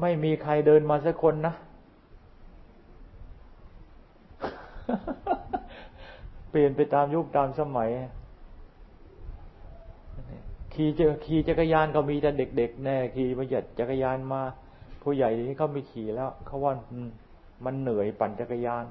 [0.00, 1.54] ไม่มีใครเดินมาสักคนนะ
[6.50, 7.90] เปลี่ยนไปตามยุคตามสมัย
[10.74, 14.42] ขี่จะขี่จักรยานก็มีแต่เด็กๆแน่ขี่มาหยัดจักรยานมา
[15.02, 16.72] ผู้ใหญ่ที่เขาไม่ขี่แล้วเขาว่า
[17.64, 18.84] มันเหนื่อยปั่นจักรยาน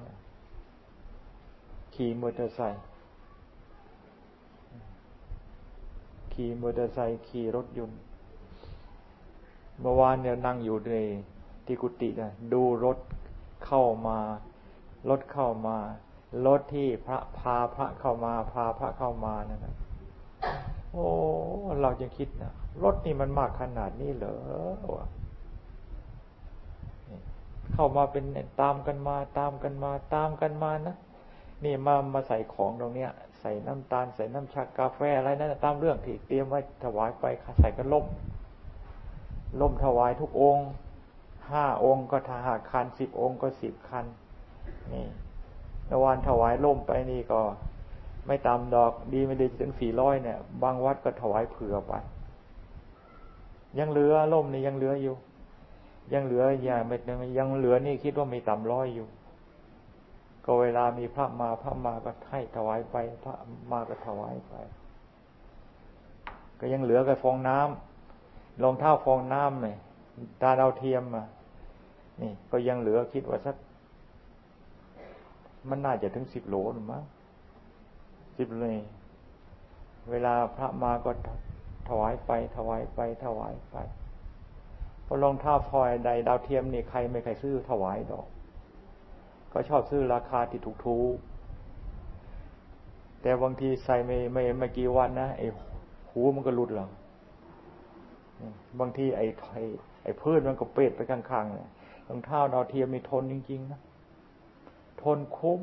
[2.04, 2.84] ขี่มอเตอร์ไซค์
[6.34, 8.00] ขี่มอเตอร์ไซค์ขี่รถยนต์
[9.80, 10.94] เมื่อวานเนี่ยนั่งอยู่ใน
[11.66, 12.98] ที่กุฏินะดูรถ
[13.66, 14.20] เข้ามา
[15.10, 15.78] รถเข้ามา
[16.46, 19.76] รถที่พระพาพระเข้ามาพาพระเข้ามานั่นนะ
[20.92, 21.06] โอ้
[21.82, 24.36] เราจะคิดนะรถนี่มันมากขนาดนี้เหรอ
[27.74, 28.24] เข้ามาเป็น
[28.62, 30.98] ตามกันมาตามกันมาตามกันมานะ
[31.64, 37.26] นี่มามาใส่ของตรงเนี้ย ใส่น้ำตาลใส่น้ำชากาแฟอะไรนั่นตามเรื่องที่เตรียมไว้ถวายไป
[37.60, 38.06] ใส่กันล่ม
[39.62, 40.68] ล่มถวายทุกองค์
[41.52, 44.06] ห้าองค์ก็ทหารคันสิบองค์ก็สิบคัน
[44.94, 45.06] นี่
[45.90, 47.42] นวันถวายล่มไปนี่ก็
[48.28, 51.94] ไม่ตามดอกดีไม่ดีถึงสี่ร้อยเนี่ย บางวัดก็ถวายเผื่อไป
[53.80, 55.16] ยังเหลือล่มนี่ยังเหลืออยู่
[56.14, 56.96] ยังเหลืออย่าไม่
[57.38, 59.08] ยังเหลือนี่คิดว่ามีต่ำร้อยอยู่
[60.46, 63.36] ก็เวลามีพระมาพระมาก็ให้ถวายไป พระ
[63.72, 64.54] มาก็ถวายไป
[66.60, 69.78] ก็ยังเหลือกับฟองน้ำรองเท้าฟองน้ำเนี่ย
[70.42, 71.28] ตาดาวเทียมอะ
[72.22, 73.56] นี่ ก็ยังเหลือคิดว่าสัก
[75.70, 77.04] มันน่าจะถึงสิบโหลหรือมั้ง
[78.38, 78.78] สิบเลย
[80.12, 81.12] เวลาพระมาก็
[81.90, 83.76] ถวายไป ถวายไป ถวายไป
[85.06, 88.28] พอรองเท้าพลอยใดดาวเทียมนี่ใครไม่ใครซื้อถวายดอก
[89.54, 90.98] ก็ชอบซื้อราคาที่ถูกทู
[93.22, 95.48] แต่บางทีใส่ไม่ไม่ไม่กี่วันนะไอ้
[96.10, 96.90] หูมันก็หลุดหรอก
[98.80, 99.64] บางทีไอ้ไอ้
[100.04, 101.70] ไอ้พืชมันก็เปรตไปข้างๆเนี่ย
[102.08, 103.80] รองเท้าดาวเทียมมีทนจริงๆนะ
[105.02, 105.62] ทนคุ้ม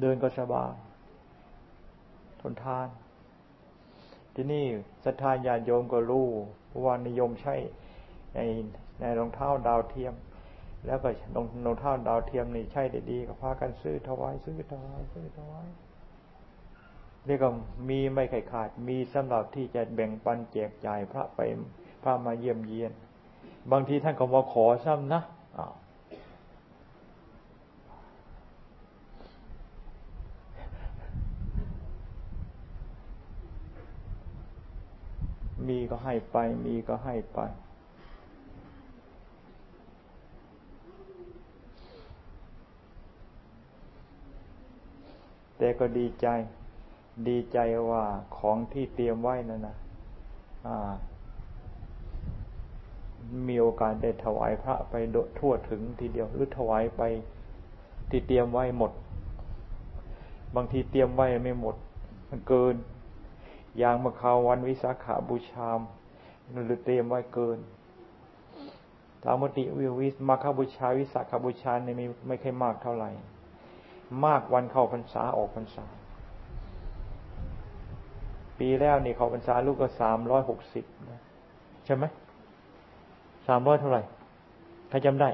[0.00, 0.74] เดินก็สบาย
[2.40, 2.88] ทนทาน
[4.34, 4.64] ที่นี่
[5.04, 6.26] ศรัทธาญาโยมก็รู้
[6.84, 7.54] ว่านิยมใช้
[8.34, 8.38] ใน
[9.00, 10.14] ในรองเท้าดาวเทียม
[10.86, 11.08] แล้วก็
[11.64, 15.68] รองเท้าดาวเทียมนี่ใช่ได้ดีก็พากันซื้อถวายซื้อถวายซื้อถวาย
[17.26, 17.52] เรียกว่า
[17.88, 21.40] มีไม่ไขขาด มีสำหรับที่จะแบ่งปันแจกจ่ายพระไป
[22.02, 22.92] พระมาเยี่ยมเยียน
[23.72, 25.22] บางทีท่านก็มาขอซ้ำนะ
[35.68, 36.36] มีก็ให้ไป
[36.66, 37.40] มีก็ให้ไป
[45.58, 46.26] แต่ก็ดีใจ
[47.28, 47.58] ดีใจ
[47.90, 48.04] ว่า
[48.38, 49.76] ของที่เตรียมไว้นั่นนะ
[53.48, 57.02] มีโอกาสได้ถวายพระไปโดทั่วถึงทีเดียว หรือถวายไป
[58.10, 58.92] ที่เตรียมไว้หมด
[60.54, 61.76] บางทีเตรียมไว้ไม่หมด
[62.28, 62.74] มันเกิน
[63.78, 65.80] อย่างมาคาวันวิสาขาบูชาม
[66.66, 67.58] หรือเตรียมไว้เกิน
[69.22, 73.10] ตามมติวิวิสมาคาบูชาวิสาขาบูชาเนี่ยไม่ไม่ค่อยมากเท่าไหร่
[74.24, 75.84] มากวันเข้าพรรษาออกพรรษา
[78.58, 80.84] ปีแล้วนี่เข้าพรรษาลูกก็สามร้อยหกสิบ
[81.84, 82.04] ใช่ไหม
[83.46, 84.02] สามร้อยเท่าไหร่
[84.88, 85.28] ใครจำได้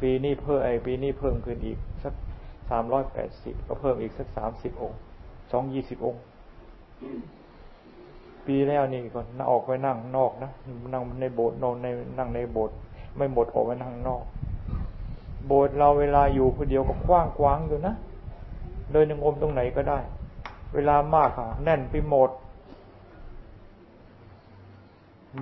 [0.00, 2.14] ปีนี้เพิ่มไอปีนี้เพิ่มขึ้นอีกสัก
[2.70, 4.98] สามร้อยแปดสิบก็เพิ่มอีกสักสามสิบองค์
[5.52, 6.22] สองยี่สิบองค์
[8.46, 10.50] ปีแล้วนี่ก่อนออกไปนั่งนอกนะ
[10.94, 11.86] นั่งในโบสถ์นอนใน
[12.18, 12.76] นั่งในโบสถ์
[13.16, 14.24] ไม่หมดออกไปนั่งนอก
[15.46, 17.94] โบสถ์เราเวลาอยู่คนเดียวก็กว้างกว้างอยู่นะ
[18.92, 19.98] เดินยังอมตรงไหนก็ได้
[20.74, 22.30] เวลามากค่ะ แน่นไปหมด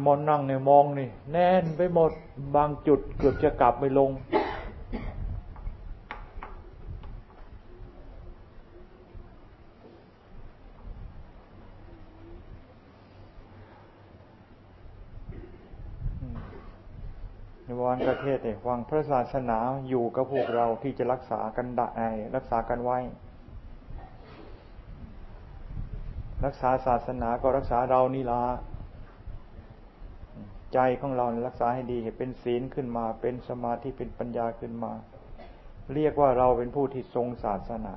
[0.05, 2.11] มอนนั่งเนี่ยมองนี่ แน่นไปหมด
[2.57, 4.11] บางจุดเกือบจะกลับไม่ลง
[17.65, 19.59] ในวันประ เทศเนี่ยวังพระศาสนา
[19.89, 21.89] อยู่กับพวกเราที่จะรักษากันได้
[22.37, 22.99] รักษากันไว้
[26.45, 28.43] รักษาศาสนาก็รักษาเรานี่ละ
[30.75, 34.93] ใจของเรารักษาให้ดีเป็นศีลขึ้นมา เป็นสมาธิเป็นปัญญาขึ้นมา
[35.95, 37.95] เรียกว่าเราเป็นผู้ที่ทรงศาสนา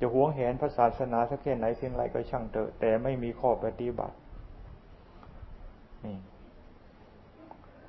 [0.00, 4.16] จะหวงแหนพระศาสนาสักแค่ไหนเพียงไรก็ช่างเถอะแต่ไม่มีข้อปฏิบัติ
[6.04, 6.16] นี่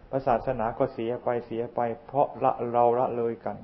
[0.09, 3.57] พระศาสนาก็เสียไปเสียไป เพราะละเราละเลยกัน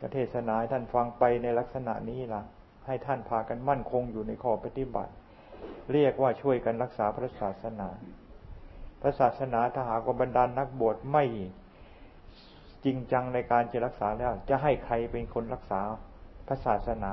[0.00, 2.42] ประเทศนาท่านฟังไปในลักษณะนี้ล่ะ
[2.86, 5.12] ให้ท่านพากันมั่นคงอยู่ในข้อปฏิบัติ
[5.92, 7.88] เรียกว่าช่วยกันรักษาพระศาสนา
[9.00, 11.24] พระศาสนาถ้าหากว่าบรรดานนักบวชไม่
[12.84, 15.80] จริงจังในการจะรักษาแล้ว จะให้ใครเป็นคนรักษา
[16.46, 17.12] พระศาสนา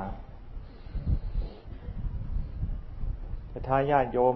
[3.67, 4.35] ถ้าญาติโยม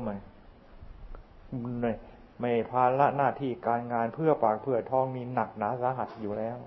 [2.40, 6.58] ไม่ภาระหน้าที่การงานเพื่อปากเพื่อท้องมีหนักหนาสาหัสอยู่แล้ว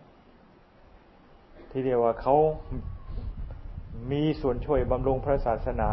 [1.70, 2.36] ที่เรียกว่าเขา
[4.10, 5.88] มีส่วนช่วยบำรุงพระศาสนา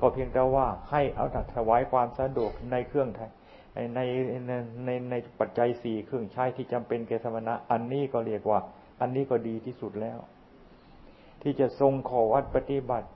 [0.00, 3.08] ก็เพียงแต่ว่าให้เอาถวายความสะดวกในเครื่อง
[3.74, 4.00] ในใน
[4.86, 8.60] ในในปัจจัยสี่เครื่องใช้ที่จำเป็นแก่สมณะ อันนี้ก็เรียกว่า
[9.00, 10.18] อันนี้ก็ดีที่สุดแล้ว
[11.42, 13.08] ที่จะทรงขอวัดปฏิบัติ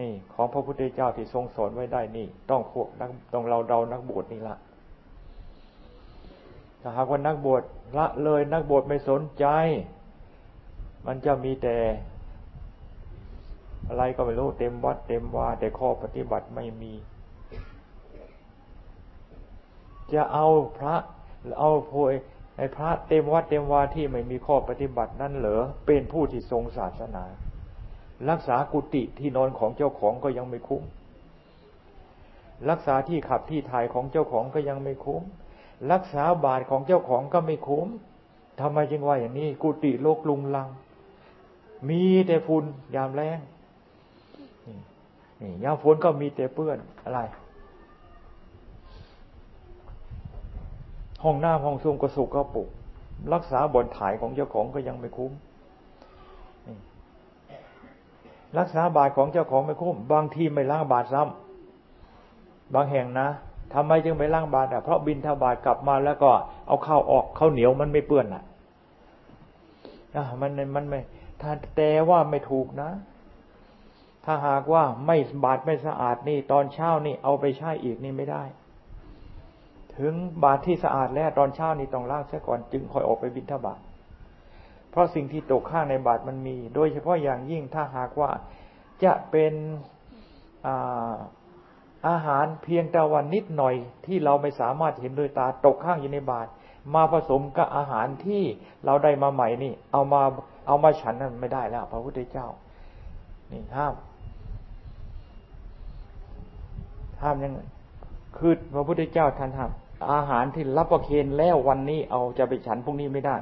[0.00, 4.56] นี่ ของพระพุทธเจ้าที่ทรงสอนไว้ได้นี่ ต้องพวกนักต้องเราเรานักบวชนี่ละ
[6.86, 7.62] ถ้าหากว่านักบวช
[7.96, 9.46] ละเลยนักบวชไม่สนใจ
[11.06, 11.76] มันจะมีแต่
[13.88, 16.92] อะไรก็ไม่รู้เต็มวัดเต็มว่า แต่ข้อปฏิบัติไม่มี
[20.12, 20.94] จะเอาพระ
[21.60, 22.12] เอาโพย
[22.56, 27.24] ในพระเต็มวัดเต็มวาที่ไม่มีข้อปฏิบัตินั่นเหรอเป็นผู้ที่ทรงศาสนา
[28.30, 30.82] รักษากุฏิที่นอนของเจ้าของก็ยังไม่คุ้ม
[32.70, 35.22] รักษาที่ขับที่ถ่ายของเจ้าของก็ยังไม่คุ้ม
[35.92, 37.88] รักษาบาทของเจ้าของก็ไม่คุ้ม
[38.60, 40.68] ทำไมจึงว่าอย่างนี้ กุฏิโลกลุงลัง
[41.88, 42.64] มีแต่ฝุ่น
[42.96, 43.38] ยามแรง
[45.40, 47.20] นี่ยามฝนก็มีแต่เปื้อนอะไร
[51.22, 52.68] ห้องหน้าห้องซุ่มก็สุกก็ปุก
[53.34, 55.32] รักษาบนถ่ายของเจ้าของก็ยังไม่คุ้ม
[58.58, 63.28] รักษาบาทของเจ้าของไม่คุ้ม บางทีไม่ล้างบาทซ้ำบางแห่งนะ
[63.72, 66.30] ทำไมจึงไม่ล้างบาทอะเพราะบินทบาทกลับมาแล้วก็
[66.66, 68.44] เอาข้าวออกข้าวเหนียวมันไม่เปื้อนอะ
[70.40, 71.00] มันมันไม่
[71.40, 72.90] ถ้าแต่ว่าไม่ถูกนะ
[74.24, 78.42] ถ้าหากว่าไม่บาดไม่สะอาดนี่ ตอนเช้านี่เอาไปใช้อีกนี่ไม่ได้
[79.96, 83.80] ถึงบาดที่สะอาดแล้วตอนเช้านี่ต้องล้างเสียก่อนจึงค่อยออกไปบิณฑบาต
[84.90, 88.30] เพราะสิ่งที่ตกข้างในบาดมันมี โดยเฉพาะอย่างยิ่งถ้าหากว่า
[89.04, 89.54] จะเป็น
[90.66, 91.14] อ่า
[92.08, 93.74] อาหารเพียงแต่วันนิดหน่อย
[94.06, 96.48] ที่เราไม่สามารถเห็นด้วยตาตกข้างอยู่ในบาตร
[96.94, 98.42] มาผสมกับอาหารที่
[98.84, 100.22] เราได้มาใหม่นี่ เอามา
[100.66, 102.46] เอามาฉันนั้นไม่ได้แล้ว พระพุทธเจ้า
[103.52, 103.94] นี่ห้าม
[107.22, 107.52] ห้ามยัง
[108.38, 109.70] คือพระพุทธเจ้าท่านห้าม
[110.12, 113.36] อาหารที่รับประเคนแล้ววันนี้เอาจะไปฉันพรุ่งนี้ไม่ได้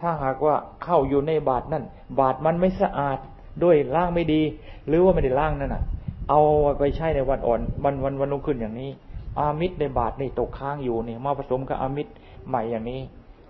[0.00, 1.84] ถ้าหากว่าเข้าอยู่ในบาทนั่น
[2.20, 3.18] บาทมันไม่สะอาด
[3.64, 4.42] ด้วยล่างไม่ดี
[4.86, 5.82] หรือว่าไม่ได้ล่างนั่นน่ะ
[6.28, 6.40] เอา
[6.78, 8.90] ไปใช้ในวันอ่อน วันวันวันลงขึ้นอย่างนี้
[9.38, 12.12] อามิตรในบาทนี่ตกค้างอยู่นี่มาผสมกับอามิตร
[12.48, 13.00] ใหม่อย่างนี้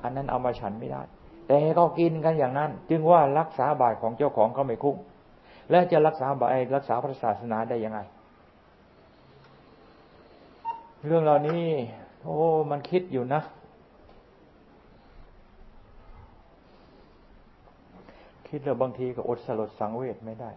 [0.03, 1.03] อันนั้นเอามาฉันไม่ได้
[1.49, 4.97] แต่ก็กินกันอย่างนั้น จึงว่ารักษาบาทของเจ้าของเขาไม่คุ้ม
[5.71, 7.99] และจะรักษาบาทรักษาพระศาสนาได้ยังไง
[11.07, 11.65] เรื่องเหล่านี้
[12.25, 12.39] โอ้
[12.71, 13.41] มันคิดอยู่นะ
[18.49, 20.51] คิดแล้วบางทีก็อดสลดสังเวชไม่ได้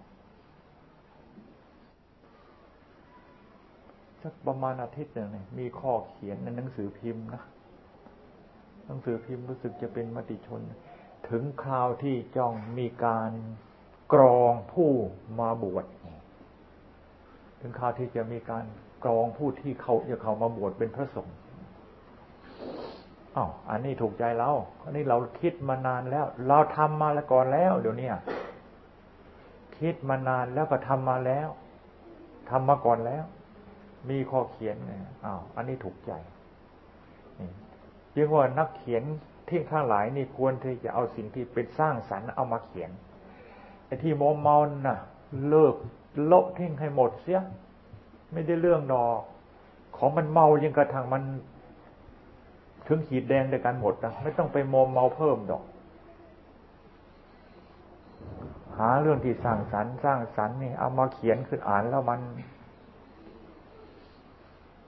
[4.24, 7.44] สักประมาณอาทิตย์หนึ่งมีข้อเขียนในหนังสือพิมพ์นะ
[8.86, 10.62] หนังสือพิมพ์รู้สึกจะเป็นมติชน
[11.30, 13.32] ถึงคราวที่จ้องมีการ
[14.14, 14.92] กรองผู้
[15.40, 15.86] มาบวช
[17.60, 18.66] ถึงคราวที่จะมีการ
[19.04, 21.38] กรองผู้ที่เขาจะเขามาบวชเป็นพระสงฆ์
[23.36, 24.52] อ้าวอันนี้ถูกใจเรา
[24.84, 28.10] อันนี้เราคิดมานานแล้ว เราทำมาแล้วก่อนแล้ว เดี๋ยวนี้
[29.80, 31.50] คิดมานานแล้วก็ทำมาแล้ว
[32.50, 33.24] ทำมาก่อนแล้ว
[34.10, 34.76] มีข้อเขียน
[35.26, 36.12] อ้าวอันนี้ถูกใจ
[38.16, 39.04] จึงว่านักเขียน
[39.50, 42.92] ที่ข้างหลายนี่ควรที่จะเอาสิ่งที่เป็นสร้างสรรค์เอามาเขียน
[43.86, 45.00] ไอ้ที่โมเมาน่ะ
[45.50, 45.76] เลิก
[46.32, 47.42] ลบทิ้งให้หมดเสีย
[48.32, 49.20] ไม่ได้เรื่องดอก
[49.98, 51.24] ของมันเมายังกระทั่งมัน
[52.88, 55.64] ถึงขีดแดงด้วยกันหมดนะไม่ต้องไปโมมเมาเพิ่มดอก
[58.78, 62.20] หาเรื่องที่สร้างสรรค์สร้างสรรค์นี่เอามาเขียนขึ้นอ่านแล้วมัน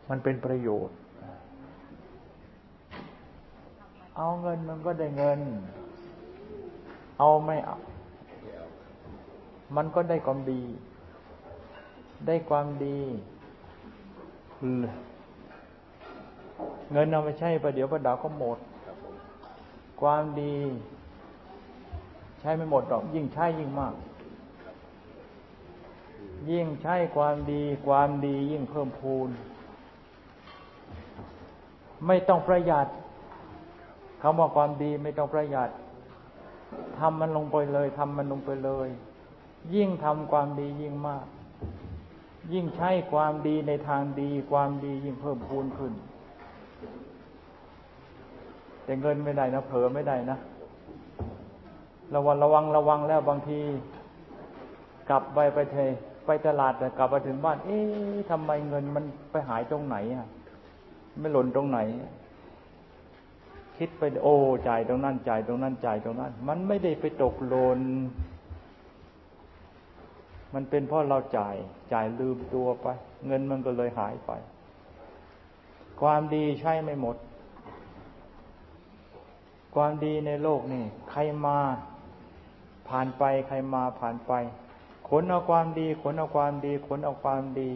[0.09, 0.95] มันเป็นประโยชน์
[4.17, 5.39] เอาเงินมันก็ได้เงิน
[7.19, 7.77] เอาไม่เอา
[9.75, 10.61] มันก็ได้ความดี
[12.27, 12.99] ได้ความดี
[16.91, 18.57] เงินเอาไปใช้ประเดี๋ยวประดาวก็หมด
[20.01, 20.57] ความดี
[22.39, 23.93] ใช้ไม่หมดหรอก ยิ่งใช้ยิ่งมาก
[26.51, 29.29] ยิ่งใช้ความดี ความดียิ่งเพิ่มพูน
[32.07, 32.87] ไม่ต้องประหยัด
[34.21, 35.69] คำว่าความดีไม่ต้องประหยัด
[36.99, 38.89] ทำมันลงไปเลยทำมันลงไปเลย
[39.75, 41.25] ยิ่งทำความดียิ่งมาก
[42.53, 45.93] ยิ่งใช้ความดีในทางดี ความดียิ่งเพิ่มพูนขึ้น
[48.83, 50.37] แต่เงินไม่ได้นะเผลอไม่ได้นะ
[52.15, 53.59] ระวังระวังระวังแล้วบางที
[55.09, 55.77] กลับไปไปเท
[56.25, 60.27] ไปตลาดแต่กลับมาถึงบ้าน เอ๊ะทำไมเงินมันไปหายตรงไหนอะ
[61.17, 61.79] ไม่หล่นตรงไหน
[63.77, 64.35] คิดไปโอ้
[64.67, 67.81] จ่ายตรงนั้นจ่ายตรงนั้นจ่ายตรงนั้น มันไม่ได้ไปตกหล่น
[70.53, 71.55] มันเป็นเพราะเราจ่าย
[71.93, 72.87] จ่ายลืมตัวไป
[73.27, 74.31] เงินมันก็เลยหายไป
[76.01, 77.15] ความดีใช่ไม่หมด
[79.75, 81.57] ความดีในโลกนี่ ใครมา
[82.87, 84.33] ผ่านไปใครมาผ่านไป
[85.09, 87.69] ขนเอาความดี ขนเอาความดี ขนเอาความดี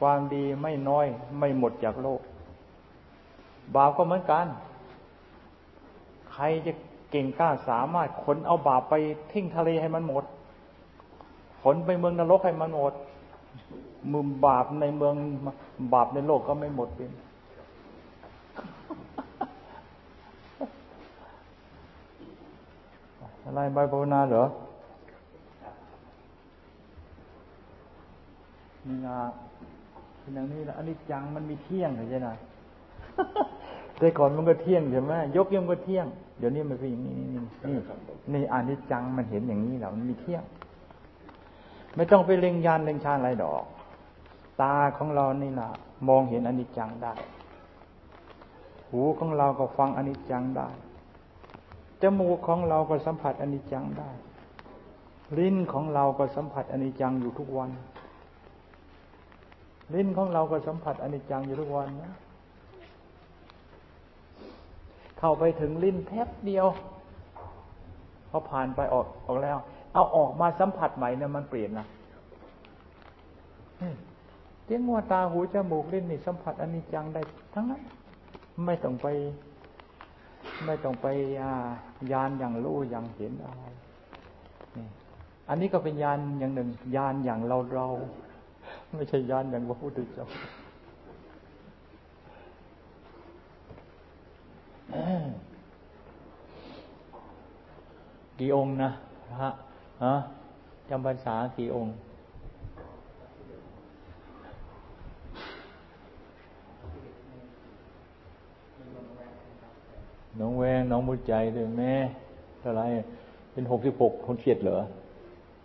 [0.00, 1.06] ความดีไม่น้อย
[1.38, 2.20] ไม่หมดจากโลก
[3.74, 4.46] บาปก็เหมือนกัน
[6.32, 6.72] ใครจะ
[7.10, 8.94] เก่งกล้าสามารถขนเอาบาปไป
[9.32, 10.24] ทิ้งทะเลให้มันหมด
[11.62, 12.94] ขนไปเมืองนรกให้มันหมด
[14.12, 15.14] มือบาปในเมือง
[15.94, 17.10] บาปในโลกก็ไม่หมดเป็น
[23.44, 24.44] อะไรใบภาวนาเหรอ
[28.86, 29.18] นี่นะ
[30.20, 32.28] เป็นอย่างนี้นะอันนี้จังมันมีเที่ยงเหรอใช่ไหม
[33.98, 36.06] แต่ก่อนมันก็เที่ยงใช่ไหมยกย่อมก็เที่ยง
[36.38, 37.42] เดี๋ยวนี้มันเป็นอย่างนี้นี่นี่
[38.32, 40.42] นี่อันนี้จังมันเห็นอย่างนี้แล้วมันมีเที่ยง
[41.96, 43.64] ไม่ต้องไปเล็งยานเล็งชาอะไรดอก
[44.62, 45.68] ตาของเรานี่นะ
[46.08, 47.14] มองเห็นอนิจจังได้
[48.90, 50.68] หูของเราก็ฟังอนิจจังได้
[52.02, 54.10] จมูกของเราก็สัมผัสอนิจจังได้
[55.38, 57.70] ลิ้นของเราก็สัมผัสอนิจจังอยู่ทุกวัน
[59.94, 62.12] ลิ้นของเราก็สัมผัสอนิจจังอยู่ทุกวันนะ
[65.18, 66.66] เข้าไปถึงลิ้นแทบเดียว
[68.30, 69.56] พอผ่านไปออกออกแล้ว
[69.92, 71.86] เอาออกมาสัมผัสใหม่เนี่ยมันเปลี่ยนนะ
[74.66, 77.20] เจ้งว่าตาหูจมูกลิ้นนี่สัมผัสอันิจจังได้
[77.54, 77.82] ทั้งนั้น
[78.64, 79.06] ไม่ต้องไป
[80.64, 81.06] ไม่ต้องไป
[82.12, 83.64] ยานอย่างรู้อย่างเห็นอะไร
[85.48, 87.86] อันนี้ก็เป็นยานอย่างหนึ่ง ยานอย่างเราเรา
[88.94, 90.26] ไม่ใช่ยานอย่างพระพุทธเจ้า
[98.38, 98.90] กี่องค์นะ
[99.26, 99.50] พระ
[100.04, 100.14] ฮะ
[100.88, 101.92] จำพรรษากี่องค์
[110.40, 111.92] น้องแวงน้องมุดใจด้วยแม่
[112.60, 112.82] เท่าไร
[113.52, 114.78] เป็นหกสิบหกคนเขียดเหรอ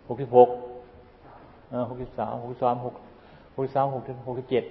[0.08, 0.48] หกสิบหก
[1.90, 2.94] หกสิบสามหกสามหก
[3.56, 4.64] หกสามหกสิบหกสิบเจ็ด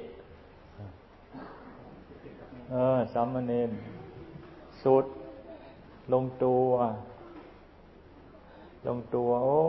[2.71, 3.69] เออสามเณร
[4.83, 5.05] สุด
[6.13, 6.71] ลงตัว
[8.87, 9.59] ลงตัว โอ้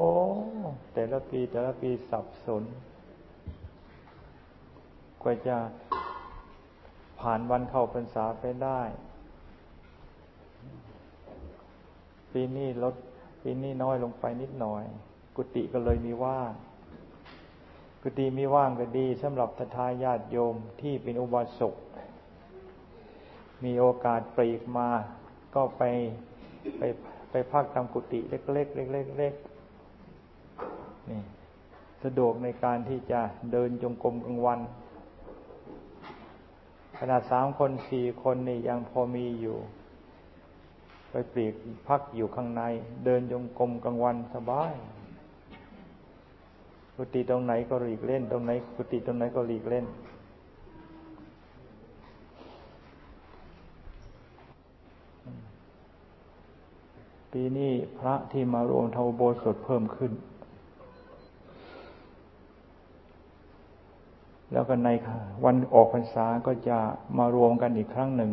[0.92, 2.62] แต่ละปีแต่ละปีสับสน
[5.22, 5.56] กว่าจะ
[7.20, 8.82] ผ่านวันเข้าพรรษาไปได้
[12.32, 12.94] ปีนี้ลด
[13.42, 14.84] ปีนี้น้อยลงไปนิดหน่อย
[15.36, 16.52] กุฏิก็เลยมีว่าง
[18.02, 21.74] กุฏิมีว่างก็ดีสำหรับทายาติโยมที่เป็นอุบาสก
[23.64, 24.88] มีโอกาสปรีกมา
[25.54, 25.82] ก็ไป
[26.78, 26.82] ไป
[27.30, 31.20] ไปพักตามกุฏิเล็กๆเล็กๆเล็กๆนี่
[32.02, 33.20] สะดวกในการที่จะ
[33.52, 34.60] เดินจงกรมกลางวัน
[36.98, 39.56] ขนาดสามคนสี่คนนี่ยังพอมีอยู่
[41.10, 41.54] ไปปลีก
[41.88, 42.62] พักอยู่ข้างใน
[43.04, 44.72] เดินจงกรมกลางวันสบาย
[46.96, 49.84] กุฏิตรงไหนก็หลีกเล่น ตรงไหนกุฏิตรงไหนก็หลีกเล่น
[57.36, 60.12] ปีนี้พระที่มารวมเทาโบสถเพิ่มขึ้น
[64.52, 64.88] แล้วก็ใน
[65.44, 66.78] วันออกพรรษาก็จะ
[67.18, 68.32] มารวมกันอีกครั้งหนึ่ง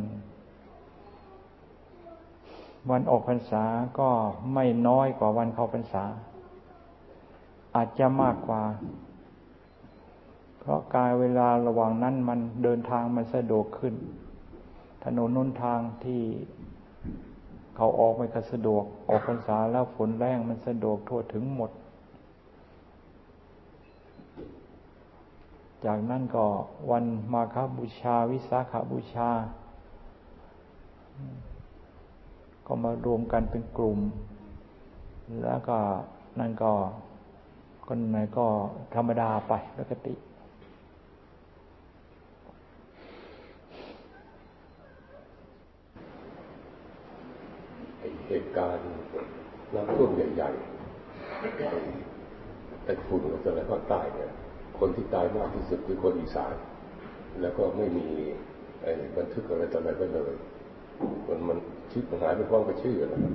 [2.91, 3.63] วันออกพรรษา
[3.99, 4.09] ก็
[4.53, 6.03] ไม่น้อยกว่าวันเข้าพรรษา
[7.75, 8.63] อาจจะมากกว่า
[10.59, 13.95] เพราะกายเวลาระหว่างนั้นมันเดินทางมันสะดวกขึ้น
[15.03, 16.21] ถนนนุนทางที่
[17.81, 21.71] เขาออกไม่ก็สะดวก ออกพรรษาแล้วฝนแรงมันสะดวกทั่วถึงหมด
[25.85, 26.45] จากนั้นก็
[26.89, 29.29] วันมาคบูชาวิสาขาบูชา
[32.67, 33.99] ก็มารวมกันเป็นกลุ่ม
[35.43, 35.77] แล้วก็
[36.39, 36.71] นั่นก็
[37.87, 38.45] คนไหนก็
[38.95, 40.13] ธรรมดาไปปกติ
[48.29, 48.85] เหตุการณ์
[49.73, 54.31] น้ำท่วมใหญ่ๆไอ้ฝุ่นอะไรภาคใต้เนี่ย
[54.79, 56.53] คนที่ตายมากที่สุดคือคนอีสาน
[57.41, 58.07] แล้วก็ไม่มี
[58.81, 60.33] ไอ้บันทึกอะไรต่ออะไรไว้เลย
[61.27, 61.57] มันมัน
[61.91, 63.33] ชื่อหายไปพร้อมกับชื่อนะครับ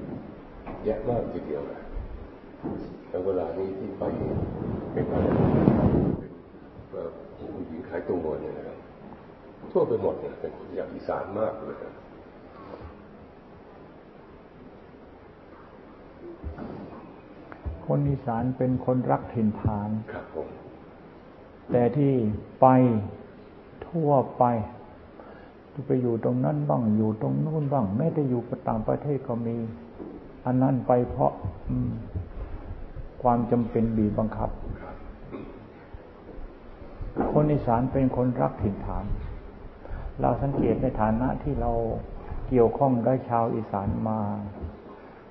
[0.85, 1.81] แยะมากทีเดียวนะ
[3.09, 4.03] แล้วเวลานี้ที่ไป
[4.93, 5.27] เป็นอะไร
[7.39, 8.79] ผู้หญิงขายตัวเนี่ยนะครับ
[9.73, 11.93] ทั่วไปหมดเนี่ยเป็นคนอยากอีสานมากเลยนะ
[17.87, 20.49] คนอีสานเป็นคนรักถิ่นฐานครับผม
[21.71, 22.13] แต่ที่
[22.61, 22.67] ไป
[23.89, 24.45] ทั่วไป
[25.87, 29.57] ไปอยู่ตรงนั้นบ้างอยู่ตรงนู้นบ้างไม่ได้อยู่ต่างประเทศก็มี
[30.47, 31.33] อันนั้นไปเพราะ
[33.23, 34.51] ความจำเป็นบีบบังคับ
[37.33, 39.05] คนอีสานเป็นคนรักถิ่นฐาน
[40.21, 41.73] เราสังเกตในฐานะที่เรา
[42.49, 44.21] เกี่ยวข้องกับชาวอีสานมา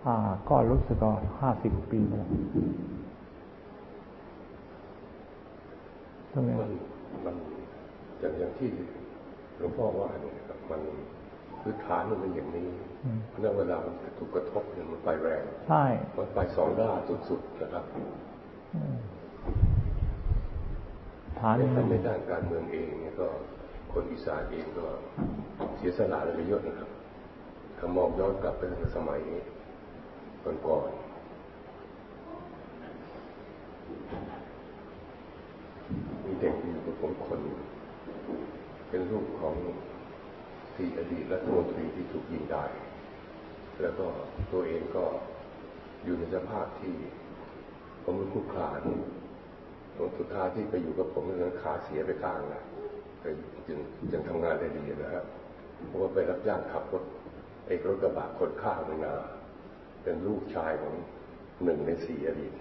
[0.08, 0.16] อ่า
[0.50, 2.30] ก็รู้สึกว่าห้าสิบปีแล้ว
[6.32, 6.72] ตรงนี้มัน
[7.26, 7.36] มัน
[8.20, 8.70] อย่างอย่างที่
[9.58, 10.82] หลวงพ่อว่าเนี่ยครับมัน
[11.62, 12.70] พื้นฐานมันเป็นอย่างนี้
[13.30, 15.86] เพราะเวลามันถูกกระทบเนี่ยมันไปแรงใช่
[16.18, 17.00] มันไปสองด้าน
[17.30, 17.84] สุดๆนะครับ
[21.40, 21.54] ฐาน
[21.90, 23.28] ในด้านการเมืองเองเนี่ยก็
[23.94, 24.86] คนอีสานเองก็
[25.78, 26.90] เสียสละอะไรเยอะนะครับ
[27.78, 29.20] ถ้ามองย้อนกลับไปในสมัย
[30.46, 30.90] ก่อน
[36.26, 37.40] มีเด็กอยู่กับผมคน
[38.90, 39.56] เป็นลูกของ
[40.76, 42.70] ที่อดีตรัฐมนตรีที่ถูกยิงตาย
[43.82, 44.06] แล้วก็
[44.52, 45.06] ตัวเองก็
[46.04, 46.94] อยู่ในสภาพที่
[48.04, 48.82] ผมเป็นคู่ขาน
[49.96, 52.62] ตรงสุดท้ายที่ไปอยู่กับผมนั้นขาเสียไปข้างนะ
[53.68, 53.78] จึง
[54.12, 55.26] จึงทำงานได้ดีนะครับ
[55.88, 57.04] เพราะว่าไปรับจ้างขับรถ
[57.68, 59.14] เอกรถกระบะคนข้าวในนา
[60.04, 60.96] เป็นลูกชายของ
[61.64, 62.54] หนึ่งในสี่อดีต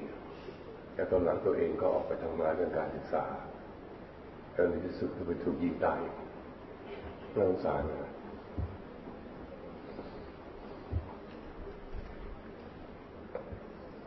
[0.95, 3.25] แต่ตอนหลังตัวเองก็ออกไปทำงานเรื่องการศึกษา
[4.53, 6.01] แล้วในที่สุดก็ไปถูกยิงตาย
[7.35, 8.11] น่าสงสารนะ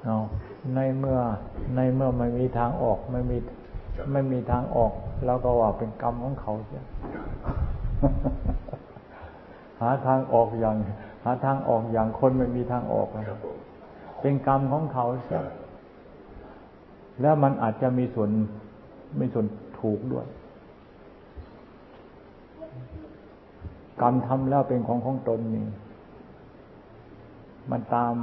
[0.03, 0.17] เอา
[0.75, 1.19] ในเมื่อ
[1.75, 3.37] ในเมื่อไม่มีทางออกไม่มี
[4.11, 4.93] ไม่มีทางออก
[5.25, 6.81] แล้วก็ว่าเป็นกรรมของเขาใช่
[9.81, 10.77] หาทางออกอย่าง
[11.25, 13.07] หาทางออกอย่างคนไม่มีทางออก
[14.21, 15.41] เป็นกรรมของเขาใช่
[17.21, 18.29] แล้วมันอาจจะมีส่วน
[19.19, 19.45] มีส่วน
[19.79, 20.25] ถูกด้วย
[24.01, 25.67] กรรมทำแล้วเป็นของของตนนี่
[27.71, 28.13] มันตาม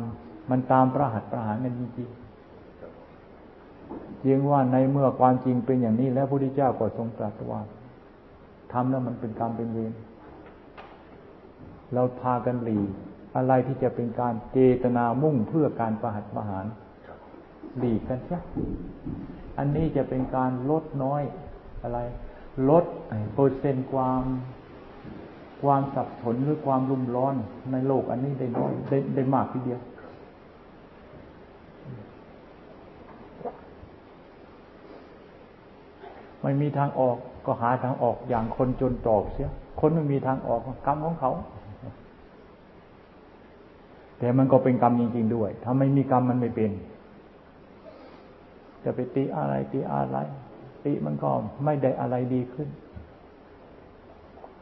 [0.50, 7.61] มันตามประหัตประหารกันจริงๆยิงว่าในเมื่อความจริงเป็นอย่างนี้ แล้วพระพุทธเจ้าก็ทรงตรัสว่า
[8.72, 9.92] ทำแล้วมันเป็นกรรมเป็นเวร
[11.95, 12.78] เราพากันหลี
[13.36, 16.66] อะไรที่จะเป็นการเจตนามุ่งเพื่อการประหัตประหาร
[17.78, 18.38] หลีกกันซะ
[19.59, 21.22] อันนี้จะเป็นการลดน้อย
[21.82, 21.99] อะไร
[22.70, 22.84] ลด
[23.34, 24.22] เปอร์เซ็นต์ความ
[25.62, 27.34] ความสับสนหรือความรุ่มร้อน
[27.72, 29.80] ในโลกอันนี้ได้น้อยได้ได้มากทีเดียว
[36.43, 37.16] ไม่มีทางออก
[37.47, 41.32] ก็หาทางออกอย่างคนจนตอบเสีย คนไม่มีทางออกกรรมของเขา
[44.22, 46.70] แต่มันก็เป็นกรรมจริง ๆ ด้วย ถ้าไม่มีกรรมมันไม่เป็น
[48.84, 50.16] จะไปตีอะไรตีอะไร
[50.84, 51.30] ตีมันก็
[51.64, 52.68] ไม่ได้อะไรดีขึ้น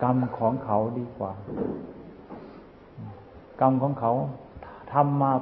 [0.02, 1.32] กรรมของเขาดีกว่า
[3.61, 4.12] กรรมของเขา
[4.92, 5.32] ทำมา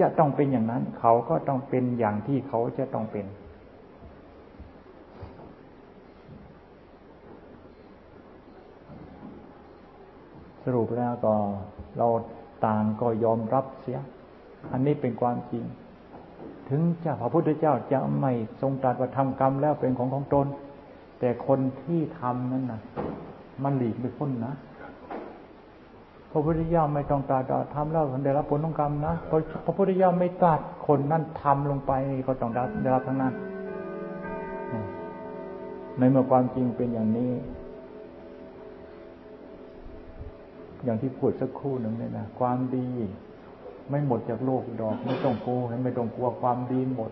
[0.00, 3.26] จะต้องเป็นอย่างนั้น เขาก็ต้องเป็นอย่างที่เขาจะต้องเป็น
[10.64, 11.34] สรุปแล้วก็
[11.98, 12.08] เรา
[12.66, 13.98] ต่างก็ยอมรับเสีย
[14.72, 15.64] อันนี้เป็นความจริง
[16.68, 20.46] ถึงจะพระพุทธเจ้าจะไม่ทรงตรัสว่าทำกรรมแล้วเป็นของของตน
[21.18, 22.80] แต่คนที่ทำนั้นนะ
[23.62, 24.54] มันหลีกไม่พ้นนะ
[26.30, 29.14] พระพุทธเจ้าไม่ต้องตาดทำแล้วได้รับผลของกรรมนะ
[29.64, 31.92] พระพุทธเจ้าไม่ตัดคนนั้นทำลงไป
[32.26, 32.50] ก็ต้อง
[32.82, 33.34] ได้รับทั้งนั้น
[35.98, 37.30] ในเมื่อความจริงเป็นอย่างนี้
[40.84, 42.86] อย่างที่พูดสักครู่หนึ่งเนี่ยนะความดี
[43.90, 47.10] ไม่หมดจากโลกดอก ไม่ต้องกลัวไม่ต้องกลัวความดีหมด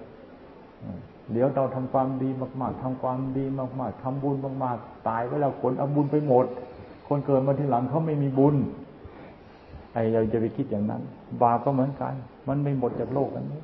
[1.33, 2.29] เดี๋ยวเราทำความดี
[2.61, 3.45] มากๆทำความดี
[3.81, 6.47] มากๆทำบุญมากๆ ตายไปแล้วคนเอาบุญไปหมด
[7.09, 8.57] คนเกิดมาทีหลังเขาไม่มีบุญ
[9.95, 11.03] ไอเราจะไปคิดอย่างนั้น
[11.43, 12.14] บาปก็เหมือนกัน
[12.49, 13.62] มันไม่หมดจากโลกอันนี้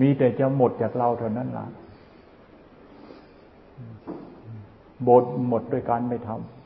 [0.00, 1.66] มีแต่จะหมดจากเราเท่านั้นล่ะ
[5.08, 6.57] บทหมดด้วยการไม่ทำ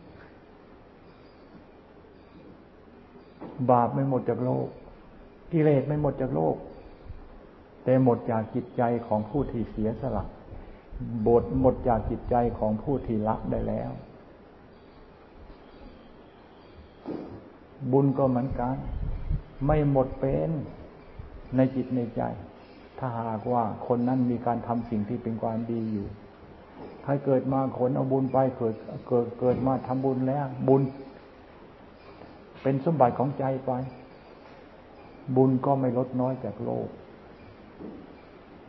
[3.71, 4.69] บาปไม่หมดจากโลก
[5.53, 6.57] กิเลสไม่หมดจากโลก
[7.85, 10.25] แต่หมดจากจิตใจของผู้ที่เสียสละ
[11.27, 13.91] บทหมดจากจิตใจของผู้ที่ละได้แล้ว
[17.93, 18.77] บุญก็เหมือนกัน
[19.67, 20.51] ไม่หมดเป็น
[21.57, 22.23] ในจิตในใจ
[22.99, 26.07] ถ้าหากว่าคนนั้นมีการทำสิ่งที่เป็นความดีอยู่
[27.03, 28.75] ใครเกิดมาขนเอาบุญไปเกิด
[29.09, 30.83] เกิดเกิดมาทำบุญแล้ว บุญ
[32.63, 33.73] เป็นสมบัติของใจไป
[35.37, 36.89] บุญก็ไม่ลดน้อยจากโลก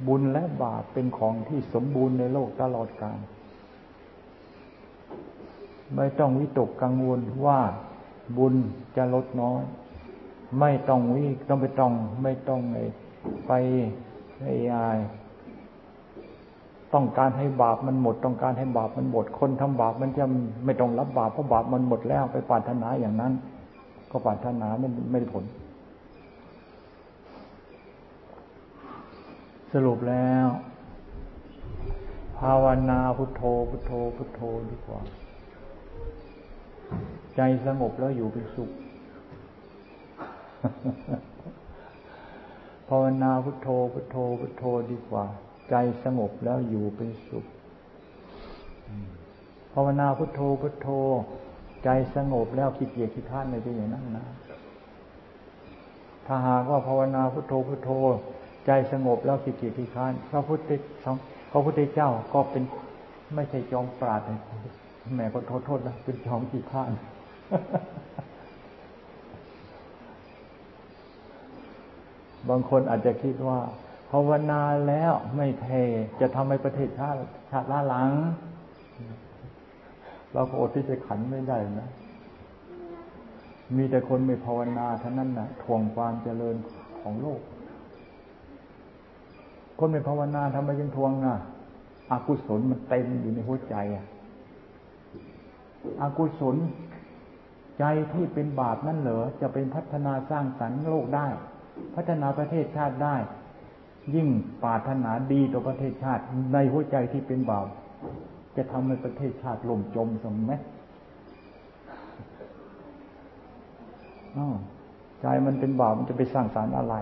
[0.08, 3.20] บุญและบาปเป็นของที่สมบูรณ์ในโลกตลอดกาล
[5.96, 7.60] ไม่ต้องวิตกกังวลว่า
[8.38, 8.56] บุญ
[8.96, 9.62] จะลดน้อย
[10.60, 12.62] ไม่ต้องวิต้องไปต้อง ไม่ต้อง
[13.48, 13.52] ไป
[14.42, 15.00] ไอ้อาย
[16.94, 20.24] ต้องการให้บาปมันหมด ต้องการให้บาปมันหมด คนทำบาปมันจะ
[20.66, 23.34] ไม่ต้องรับบาปเพราะบาปมันหมดแล้วไปปรารถนาอย่างนั้น
[24.16, 25.46] ก็ปรารถนาไม่ไม่ได้ผล
[29.74, 30.48] สรุปแล้ว
[32.40, 35.02] ภาวนาพุทโธพุทโธพุทโธดีกว่า
[37.36, 38.72] ใจสงบแล้วอยู่เป็นสุข
[42.90, 45.26] ภาวนาพุทโธพุทโธพุทโธดีกว่า
[45.70, 47.46] ใจสงบแล้วอยู่เป็นสุข
[49.74, 50.88] ภาวนาพุทโธพุทโธ
[51.84, 54.26] ใจสงบแล้วคิดเกียจคิดท่านในที่อย่างนั้นนะ
[56.26, 57.90] ถ้าหากว่าภาวนาพุทโธพุทโธ
[58.66, 60.72] ใจสงบแล้วคิดเกียจคิดท่านพระพุทธ
[61.52, 62.64] พระพุทธเจ้าก็เป็น
[63.36, 64.22] ไม่ใช่จอมปราด
[65.16, 66.92] แม่ก็โทษโทษนะเป็นจอมคิดท่าน
[72.50, 73.60] บางคนอาจจะคิดว่า
[74.12, 75.68] ภาวนาแล้วไม่เท
[76.20, 77.20] จะทำให้ประเทศชาติ
[77.52, 78.10] ชาติล้าหลัง
[80.34, 81.90] เราก็อดที่จะขันไม่ได้นะ
[83.76, 86.56] มีแต่คนไม่ภาวนาเท่านั้นนะทวงความเจริญ
[87.02, 87.42] ของโลก
[89.80, 91.36] คนไม่ภาวนาทำไมยังทวงอะ
[92.12, 94.06] อากุศลมันเต็มอยู่ในหัวใจอะ
[96.02, 96.56] อากุศล
[97.80, 101.28] ใจที่เป็นบาปนั่นเหรอจะเป็นพัฒนาสร้างสรรค์โลกได้
[101.96, 103.16] พัฒนาประเทศชาติได้
[104.16, 104.28] ยิ่ง
[104.64, 106.24] ปาถนาดีต่อประเทศชาติ
[106.54, 107.68] ในหัวใจที่เป็นบาป
[108.58, 110.54] จะทำให้ประเทศชาติล่มจมสมไหม
[115.22, 116.96] ใจมันเป็นบาปมันจะไปสร้างสารอะไร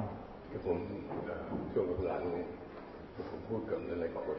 [0.65, 0.77] ผม
[1.73, 2.43] ช่วงหลังนี้
[3.29, 4.37] ผมพูดกับหลายคน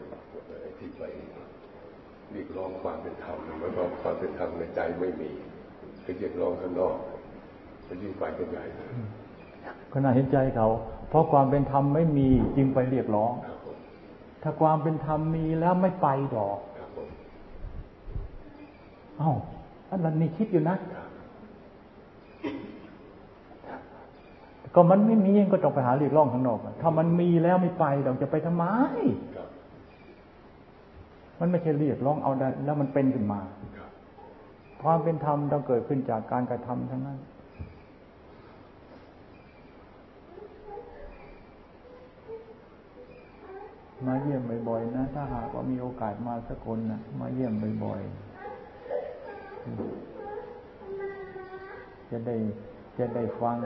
[0.79, 1.03] ที่ไป
[2.33, 5.31] เรียกร้องความเป็นธรรมแล้ว่าความเป็นธรรมในใจไม่มี
[6.03, 6.97] ไปเรียกร้องข้างนอก
[7.85, 8.65] ไปยิ่งไปกันใหญ่
[9.93, 10.69] ขณะเห็นใจเขา
[11.09, 13.33] เพราะความเป็นธรรมไม่มีจึงไปเรียกร้อง
[14.43, 19.33] ถ้าความเป็นธรรมมีแล้วไม่ไปดอกเอ้า
[19.91, 20.77] อันนั้นนี่คิดอยู่นะ
[24.75, 28.65] ก็มันไม่มีก็ต้องไปหาเรียกร้องข้างนอก ถ้ามันมีแล้วไม่ไปเราจะไปทำไม
[31.41, 33.41] มันไม่ใช่เรียกร้องเอาได้แล้วมันเป็นขึ้นมา
[34.83, 37.19] ความเป็นธรรมต้องเกิดขึ้นจากการกระทำทั้งนั้น
[44.07, 47.53] มาเยี่ยมบ่อยๆนะ ถ้าหากว่ามีโอกาสมาสักคนนะมาเยี่ยม
[47.85, 48.32] บ่อยๆ
[52.11, 52.37] จะได้
[52.99, 53.59] จะได้ฟัง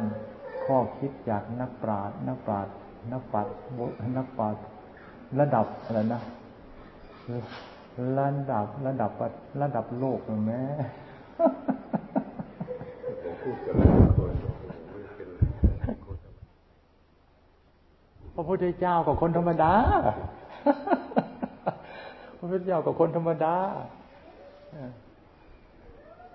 [0.64, 2.74] ข้อคิดจากนักปราชญ์นักปราชญ์
[3.12, 3.53] นักปราชญ์
[4.16, 4.62] นักปราชญ์
[5.40, 6.20] ระดับอะไรนะ
[8.18, 9.11] ระดับระดับ
[9.62, 10.61] ระดับโลกแม่
[18.34, 19.72] พระพุทธเจ้ากับคนธรรมดา
[22.38, 23.55] พระพุทธเจ้ากับคนธรรมดา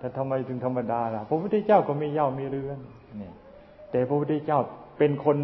[0.02, 2.78] แต่ทำไมถึงธรรมดาล่ะ พระพุทธเจ้าก็มีเย่ามีเรือน
[3.20, 3.30] นี่
[3.90, 4.60] แต่พระพุทธเจ้า
[4.98, 5.36] เป็นคน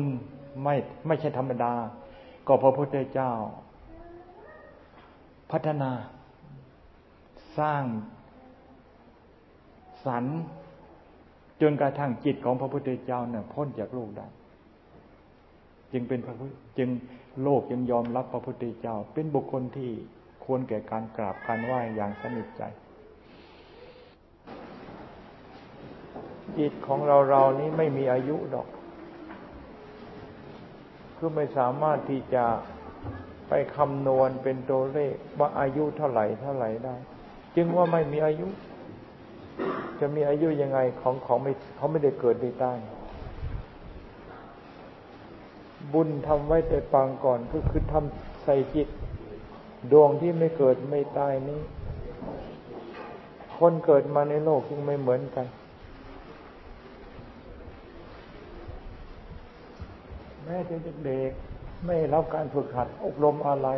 [0.63, 0.75] ไม่
[1.07, 1.73] ไม่ใช่ธรรมดา
[2.47, 3.33] ก็พระพุทธเจ้า
[5.51, 5.91] พัฒนา
[7.59, 7.85] สร้าง
[10.07, 10.25] สรร
[11.61, 14.27] จนกระทั่งจิตของพระพุทธเจ้าเนี่ยพ้นจากโลกได้
[15.93, 16.89] จึงเป็นพระพุทธจึง
[17.43, 19.91] โลกยังยอมรับพระพุทธเจ้า เป็นบุคคลที่
[20.45, 22.65] ควรแก่การกราบการไหว้อย่างสนิทใจ
[26.59, 28.69] จิตของเราเรานี้ไม่มีอายุดอก
[31.17, 32.45] คือไม่สามารถที่จะ
[33.49, 36.97] ไปคำนวณเป็นตัวเลขว่าอายุเท่าไหร่เท่าไหร่ได้
[37.57, 38.49] จึงว่าไม่มีอายุ
[40.01, 42.79] จะมีอายุยังไงของของไม่เขาไม่ได้เกิดได้ตาย
[45.93, 48.89] บุญทำไว้แต่ปางก่อนก็คือทำใส่จิต
[49.93, 51.61] ดวงที่ไม่เกิดไม่ตายนี้
[53.59, 55.47] คนเกิดมาในโลกยังไม่เหมือนกัน
[60.51, 61.33] แม้จะเด็ก
[61.87, 63.69] ไม่รับการฝึกหัดอบรมอะไร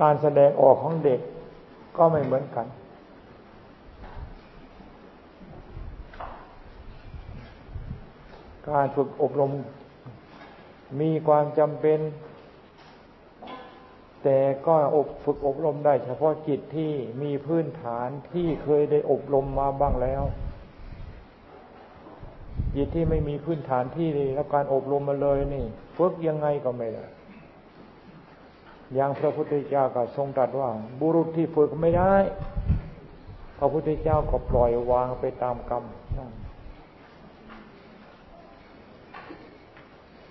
[0.00, 1.20] การแสดงออกของเด็ก
[1.96, 2.66] ก็ไม่เหมือนกัน
[8.68, 9.52] การฝึกอบรม
[11.00, 11.98] มีความจำเป็น
[14.22, 16.92] แต่ก็อบฝึกอบรมได้เฉพาะจิตที่
[17.22, 20.22] มีพื้นฐานที่เคยได้อบรมมาบ้างแล้ว
[22.74, 25.64] จิตที่ไม่มีพื้นฐานที่รับการอบรมมาเลยนี่
[25.96, 27.04] ฝึกยังไงก็ไม่ได้
[28.94, 32.14] อย่างพระพุทธเจ้าก็ทรงตรัสว่า บุรุษที่ฝึกไม่ได้
[33.58, 35.84] พระพุทธเจ้าก็ปล่อยวางไปตามกรรม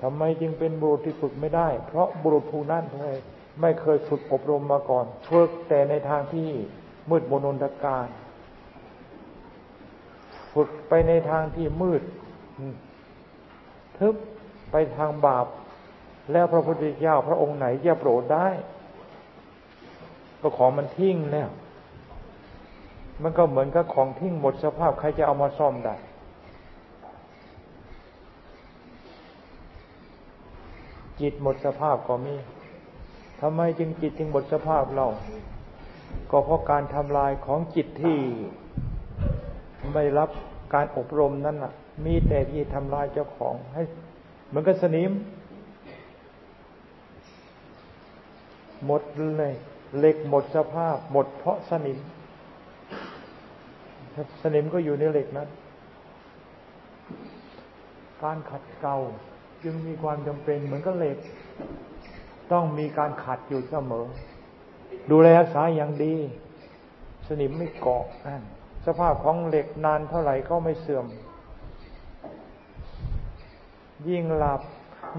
[0.02, 2.84] ทำไมจึงเป็นบุรุษที่ฝึกไม่ได้ เพราะบุรุษผู้นั้น
[3.62, 6.50] ไม่เคยฝึกอบรมมาก่อนฝึกแต่ในทางที่
[7.10, 8.08] มืดมนนทการ
[10.56, 12.02] ฝึกไปในทางที่มืด
[13.98, 14.16] ทึบ
[14.72, 15.48] ไปทางบาป
[16.32, 18.48] แล้วพระพุทธเจ้าพระองค์ไหนจะโปรดได้
[20.42, 21.50] ก็ของมันทิ้งแล้ว
[23.24, 25.96] มันก็เหมือนกับของทิ้งหมดสภาพใครจะเอามาซ่อมได้
[31.22, 32.36] จิตหมดสภาพก็มี
[33.42, 35.08] ทำไมจึงจิตจึงหมดสภาพเรา
[36.32, 38.18] ก็เพราะการทำลายของจิตที่
[39.94, 40.30] ไม่รับ
[40.74, 41.74] การอบรมนั้นน่ะ
[42.06, 43.84] มีแต่ที่ทำลายเจ้าของให้
[44.48, 45.12] เหมือนกับสนิม
[48.86, 49.02] หมด
[49.38, 49.54] เลย
[49.98, 51.98] เหล็กหมดสภาพ หมดเพราะสนิม
[54.42, 55.50] สนิมก็อยู่ในเหล็กนั้น
[58.24, 58.96] การขัดเกลา
[59.64, 61.18] จึงมีความจำเป็นเหมือนกับเหล็ก
[62.52, 64.06] ต้องมีการขัดอยู่เสมอ
[65.12, 66.16] ดูแลรักษาอย่างดี
[67.28, 68.44] สนิมไม่เกาะนั่น
[68.86, 71.06] สภาพของเหล็กนานเท่าไหร่ก็ไม่เสื่อม
[74.10, 74.62] ยิ่งหลับ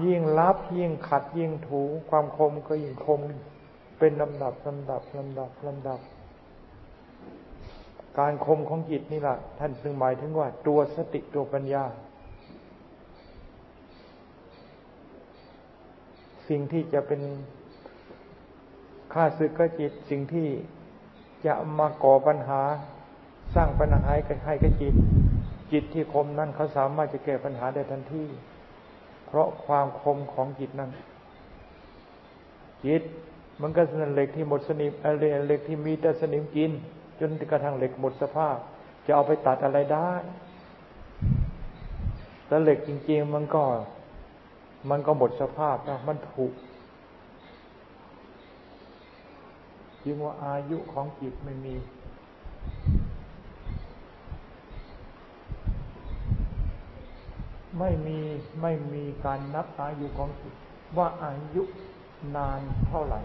[0.05, 3.21] ยิ่งรับ ยิ่งขัด ยิ่งถู ความคมก็ยิ่งคม
[3.99, 5.99] เป็นลำดับลำดับลำดับลำดับ
[8.19, 11.83] การคมของจิตนี่แหละท่านซึ่งหมายถึงว่า ตัวสติตัวปัญญา
[16.49, 17.21] สิ่งที่จะเป็น
[19.13, 20.47] ค่าศึกกับจิตสิ่งที่
[21.45, 22.61] จะมาก่อปัญหา
[23.55, 24.93] สร้างปัญหาให้กับจิต
[25.71, 28.23] จิตที่คมนั้นเขาสามารถจะแก้ปัญหาได้ทันที
[29.25, 30.91] เพราะความคมของจิตนั้น
[32.85, 33.01] จิต
[33.61, 36.71] มันก็เป็นเหล็กที่หมดสนิมอะไรเหล็กที่มีแต่สนิมกิน
[37.19, 38.57] จนกระทั่งเหล็กหมดสภาพ
[39.05, 40.11] จะเอาไปตัดอะไรได้
[42.47, 43.63] แต่เหล็กจริง ๆ มันก็
[44.89, 46.51] มันก็หมดสภาพนะมันถูก
[50.03, 51.75] จึงว่าอายุของจิตไม่มี
[57.79, 58.17] ไม่มี
[58.61, 60.53] ไม่มีการนับอายุของจิต
[60.97, 61.63] ว่าอายุ
[62.35, 63.21] นานเท่าไหร่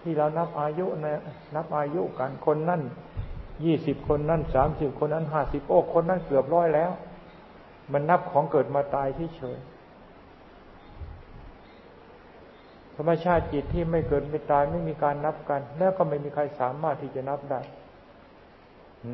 [0.00, 1.22] ที่เรานับอายุนะ
[1.56, 2.82] นับอายุกันคนนั่น
[3.64, 6.90] ยี่สิบคนนั่นสามสิบคนนั้นห้าสิบโอ้คนนั้นเกือบร้อยแล้ว
[7.92, 9.58] มันนับของเกิดมาตายที่เฉย
[12.96, 17.60] ธรรมชาติจิตที่ไม่เกิดไม่ตายไม่มีการนับกัน แล้วก็ไม่มีใครสามารถที่จะนับได้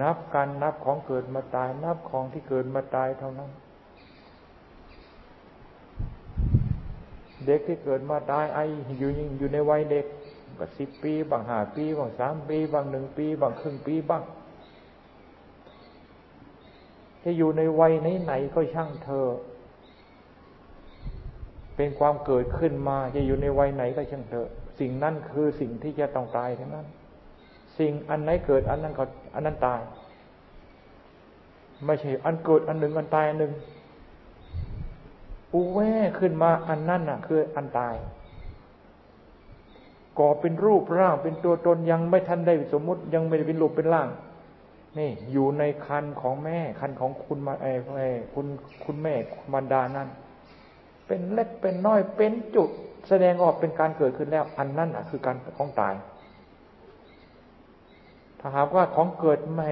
[0.02, 3.50] นับการนับของเกิดมาตาย นับของที่เกิดมาตายเท่านั้น
[7.46, 8.58] เด็กที่เกิดมาตายไอ
[8.98, 10.06] อยู่อยู่ในวัยเด็ก
[10.58, 14.22] ก็สิบปีบางห้าปีบางสามปีบางหนึ่งปีบางครึ่งปีบ้าง
[17.24, 19.28] จะอยู่ในวัยไหนไหนก็ช่างเธอ
[21.76, 24.46] เป็นความเกิดขึ้นมาจะอยู่ในวัยไหนก็ช่างเธอ
[24.80, 26.86] สิ่งนั้นคือสิ่งที่จะต้องตายทั้งนั้น
[27.78, 29.04] สิ่งอันไหนเกิดอันนั้นก็
[29.34, 29.80] อันนั้นตาย
[31.86, 33.52] ไม่ใช่อันเกิดอันหนึ่งอันตายอันหนึ่ง
[35.52, 37.94] ปูแว่ขึ้นมาอันนั้นน่ะ คืออันตาย
[40.18, 44.08] ก่อเป็นรูปร่างเป็นตัวตนยังไม่ทันได้สมมุติยังไม่ได้เป็นรูปเป็นร่าง
[44.98, 48.46] นี่ อยู่ในคันของแม่คันของคุณมาไอ้ไอ้คุณ
[48.84, 49.14] คุณแม่
[49.52, 50.08] มารดานั้น
[51.06, 52.68] เป็นเล็กเป็นน้อยเป็นจุด
[53.08, 55.94] แสดงออกเป็นการเกิดขึ้นแล้ว อันนั้นอะ คือการของตาย
[58.40, 59.70] ถ้าหากว่าของเกิดไม่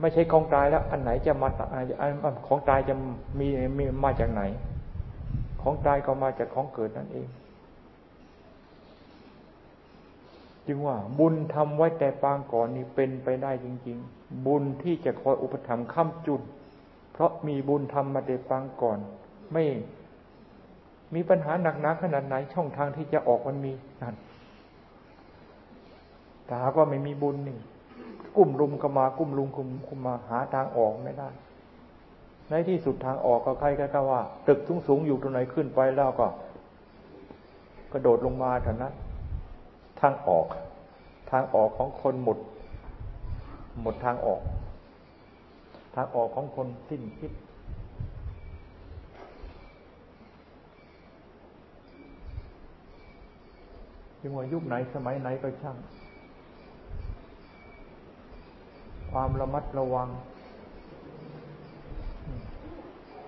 [0.00, 1.48] ไม่ใช่ของตายแล้ว อันไหนจะมา
[2.00, 2.94] อันของตายจะ
[3.38, 4.42] มีมีมาจากไหน
[5.62, 7.28] ของตายก็มาจากของเกิดนั่นเอง
[10.66, 16.42] จึงว่า บุญทำไว้แต่ปางก่อนนี่เป็นไปได้จริง ๆ บุญที่จะคอยอุปถัมภ์ค้ำจุน
[17.12, 18.98] เพราะมีบุญทำมาแต่ปางก่อน
[19.52, 19.64] ไม่
[21.14, 23.72] มีปัญหาหนักหนาขนาดไหนช่องทางที่จะออกมันมี
[24.02, 27.58] นั่นาหากว่าไม่มีบุญนี่
[28.36, 31.28] กุ้มลุมก็มากุ้มลุมคุมคุมมาหาทางออกไม่ได้
[32.50, 36.26] ในที่สุดทางออกก็ใครก็ว่า ตึกสูงสูงอยู่ตรงไหนขึ้นไปแล้วก็
[37.92, 38.94] กระโดดลงมาเท่านั้น
[40.00, 40.46] ทางออก
[41.30, 42.38] ทางออกของคนหมด
[43.82, 44.42] หมดทางออก
[45.94, 47.32] ทางออกของคนสิ้นคิด
[54.20, 55.76] จึงว่ายุคไหนสมัยไหนก็ช่าง
[59.12, 60.08] ความระมัดระวัง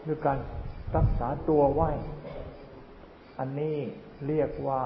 [0.06, 0.38] ด้วยการ
[0.96, 1.90] รักษาตัวไว้
[3.38, 3.76] อันนี้
[4.26, 4.82] เรียกว่า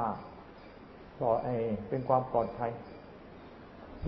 [1.18, 2.70] ปล่อยเป็นความปลอดภัย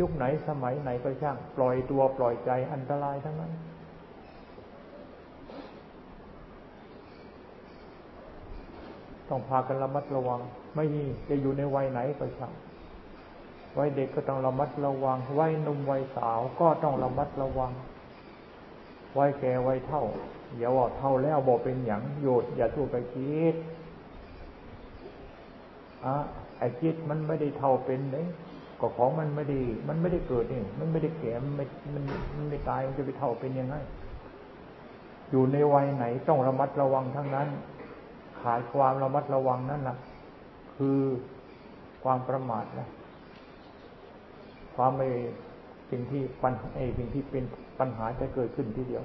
[0.01, 3.53] ยุคไหนสมัยไหนก็ช่าง ปล่อยตัวปล่อยใจอันตรายทั้งนั้น
[9.28, 10.41] ต้องพากันระมัดระวัง
[10.76, 12.53] ไม่มีจะอยู่ในวัยไหนก็ช่าง
[13.78, 17.72] วัยเด็กก็ต้องระมัดระวัง วัยหนุ่มวัยสาวก็ต้องระมัดระวัง
[19.18, 20.04] วัยแก่วัยเท่า
[20.56, 23.54] อย่าว่าเท่าแล้วบอกเป็นอย่างโยดอย่าทูไปคิด
[26.04, 26.16] อะ
[26.58, 28.26] ไอ้คิดมันไม่ได้เท่าเป็นเลย
[28.80, 29.58] ก็ของมันไม่ได้
[29.88, 31.64] มันไม่ได้เกิดนี่มันไม่ได้แก่มันม่
[31.94, 32.02] มัน
[32.36, 33.74] มันไม่ตายมันจะไปเท่าเป็นยังไง
[35.30, 37.48] อยู่ในวัยไหนต้องระมัดระวังทั้งนั้น
[38.40, 39.96] ขาดความระมัดระวังนั่นแหละ
[40.76, 41.00] คือ
[42.02, 42.88] ความประมาทนะ
[44.83, 45.09] ความไม่
[45.91, 47.45] สิ่งที่ปัญไอ้สิ่งที่เป็น
[47.78, 49.05] ปัญหาจะเกิดขึ้นทีเดียว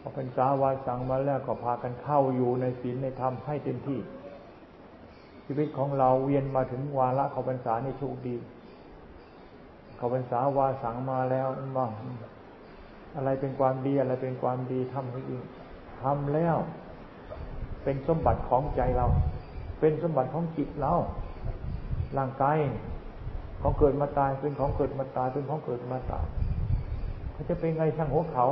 [0.00, 4.00] พอเป็นสาวาสังมาแล้วก็พากันเข้าอยู่ในศีลในธรรมให้เต็มที่
[5.46, 8.34] ชีวิตของเราเวียนมาถึงวาระเขาพรรษาในโชคดี
[9.96, 11.86] เขาพรรษาวาสังมาแล้วว่า
[13.16, 15.38] อะไรเป็นความดีอะไรเป็นความดีทำให้ดี
[16.02, 16.58] ทำแล้ว
[17.84, 19.06] เป็นสมบัติของใจเรา
[19.80, 20.94] เป็นสมบัติของจิตเรา
[22.18, 22.58] ร่างกาย
[23.62, 26.24] ของเกิดมาตายเป็นของเกิดมาตายเป็นของเกิดมาตาย
[27.32, 28.46] เขาจะเป็นไงช่างหัวเขา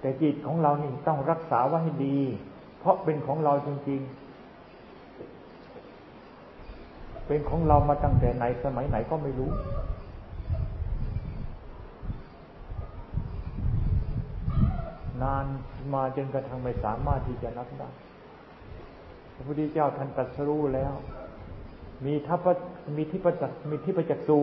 [0.00, 2.18] แต่จิตของเรานี่ต้องรักษาไว้ให้ดี
[2.78, 4.10] เพราะเป็นของเราจริง ๆ
[7.26, 9.50] เป็นของเรามาตั้งแต่ไหนสมัยไหนก็ไม่รู้
[15.22, 15.46] นาน
[15.94, 17.88] มาจนกระทั่งไม่สามารถที่จะนับได้
[19.40, 20.92] ระพุทธเจ้าท่านตรัสรู้แล้ว
[22.06, 22.46] มีทัพ
[22.96, 24.38] มีที่ประจักษ์มีที่ประจักษ์สุ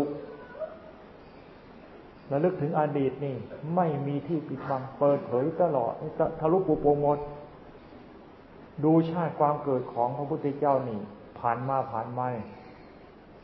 [2.31, 3.35] ระลึกถึงอดีตนี่
[3.75, 5.93] ไม่มีที่ปิดบังเปิดเผยตลอด
[6.39, 7.19] ทะลุปูโปงหมด
[8.83, 10.99] ดูชาติความเกิดของพระพุทธเจ้านี่
[11.39, 12.27] ผ่านมาผ่านมา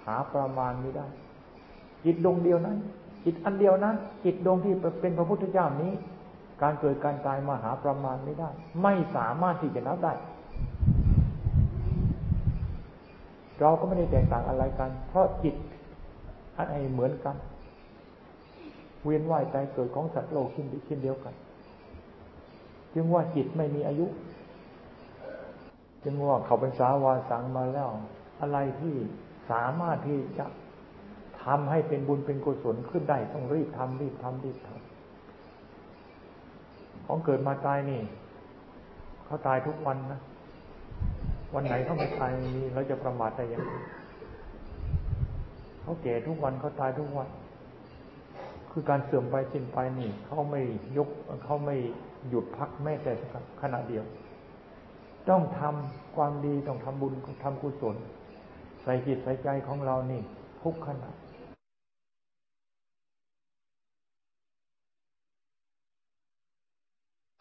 [0.06, 1.08] หาประมาณไม่ได้
[2.06, 2.78] จิตดวงเดียวนั้น
[3.26, 3.96] จิตอันเดียวนั้น
[4.26, 5.92] จิตดวงที่เป็นพระพุทธเจ้านี้
[6.62, 8.50] การเกิดการตายมาหาประมาณไม่ได้
[8.84, 10.14] ไม่สามารถที่จะนับได้
[13.62, 15.56] เราก็ไม่ได้แตกต่างอะไรกัน เพราะจิต
[16.58, 17.36] อะไรเหมือนกัน
[19.04, 21.34] เวียนว่ายตายเกิดของสัตว์โลกเช่นเช่นเดียวกัน
[22.94, 24.08] จึงว่าจิตไม่มีอายุ
[26.04, 27.90] จึงว่าเขาเป็นสาวาสังมาแล้ว
[28.42, 28.96] อะไรที่
[29.52, 30.46] สามารถที่จะ
[31.44, 34.80] ทำให้เป็นบุญเป็นกุศลขึ้นได้ต้องรีบทำรีบทำรีบทำ
[37.06, 38.02] ของเกิดมาตายนี่
[39.26, 40.20] เขาตายทุกวันนะ
[41.54, 43.72] วันไหนเขาไม่ตายมีเราจะประมาทได้ยังไง
[45.82, 47.30] เขาแก่ทุกวันเขาตายทุกวัน
[48.72, 50.62] คือการเสื่อมไปสิ้นไปนี่เขาไม่
[50.98, 51.10] ยก
[51.46, 51.76] เขาไม่
[52.30, 53.12] หยุดพักแม้แต่
[53.62, 54.04] ขณะเดียว
[55.30, 57.96] ต้องทำความดีต้องทำบุญทำกุศล
[58.84, 60.22] ใส่จิตใส่ใจของเรานี่
[60.64, 61.10] ทุกขณะ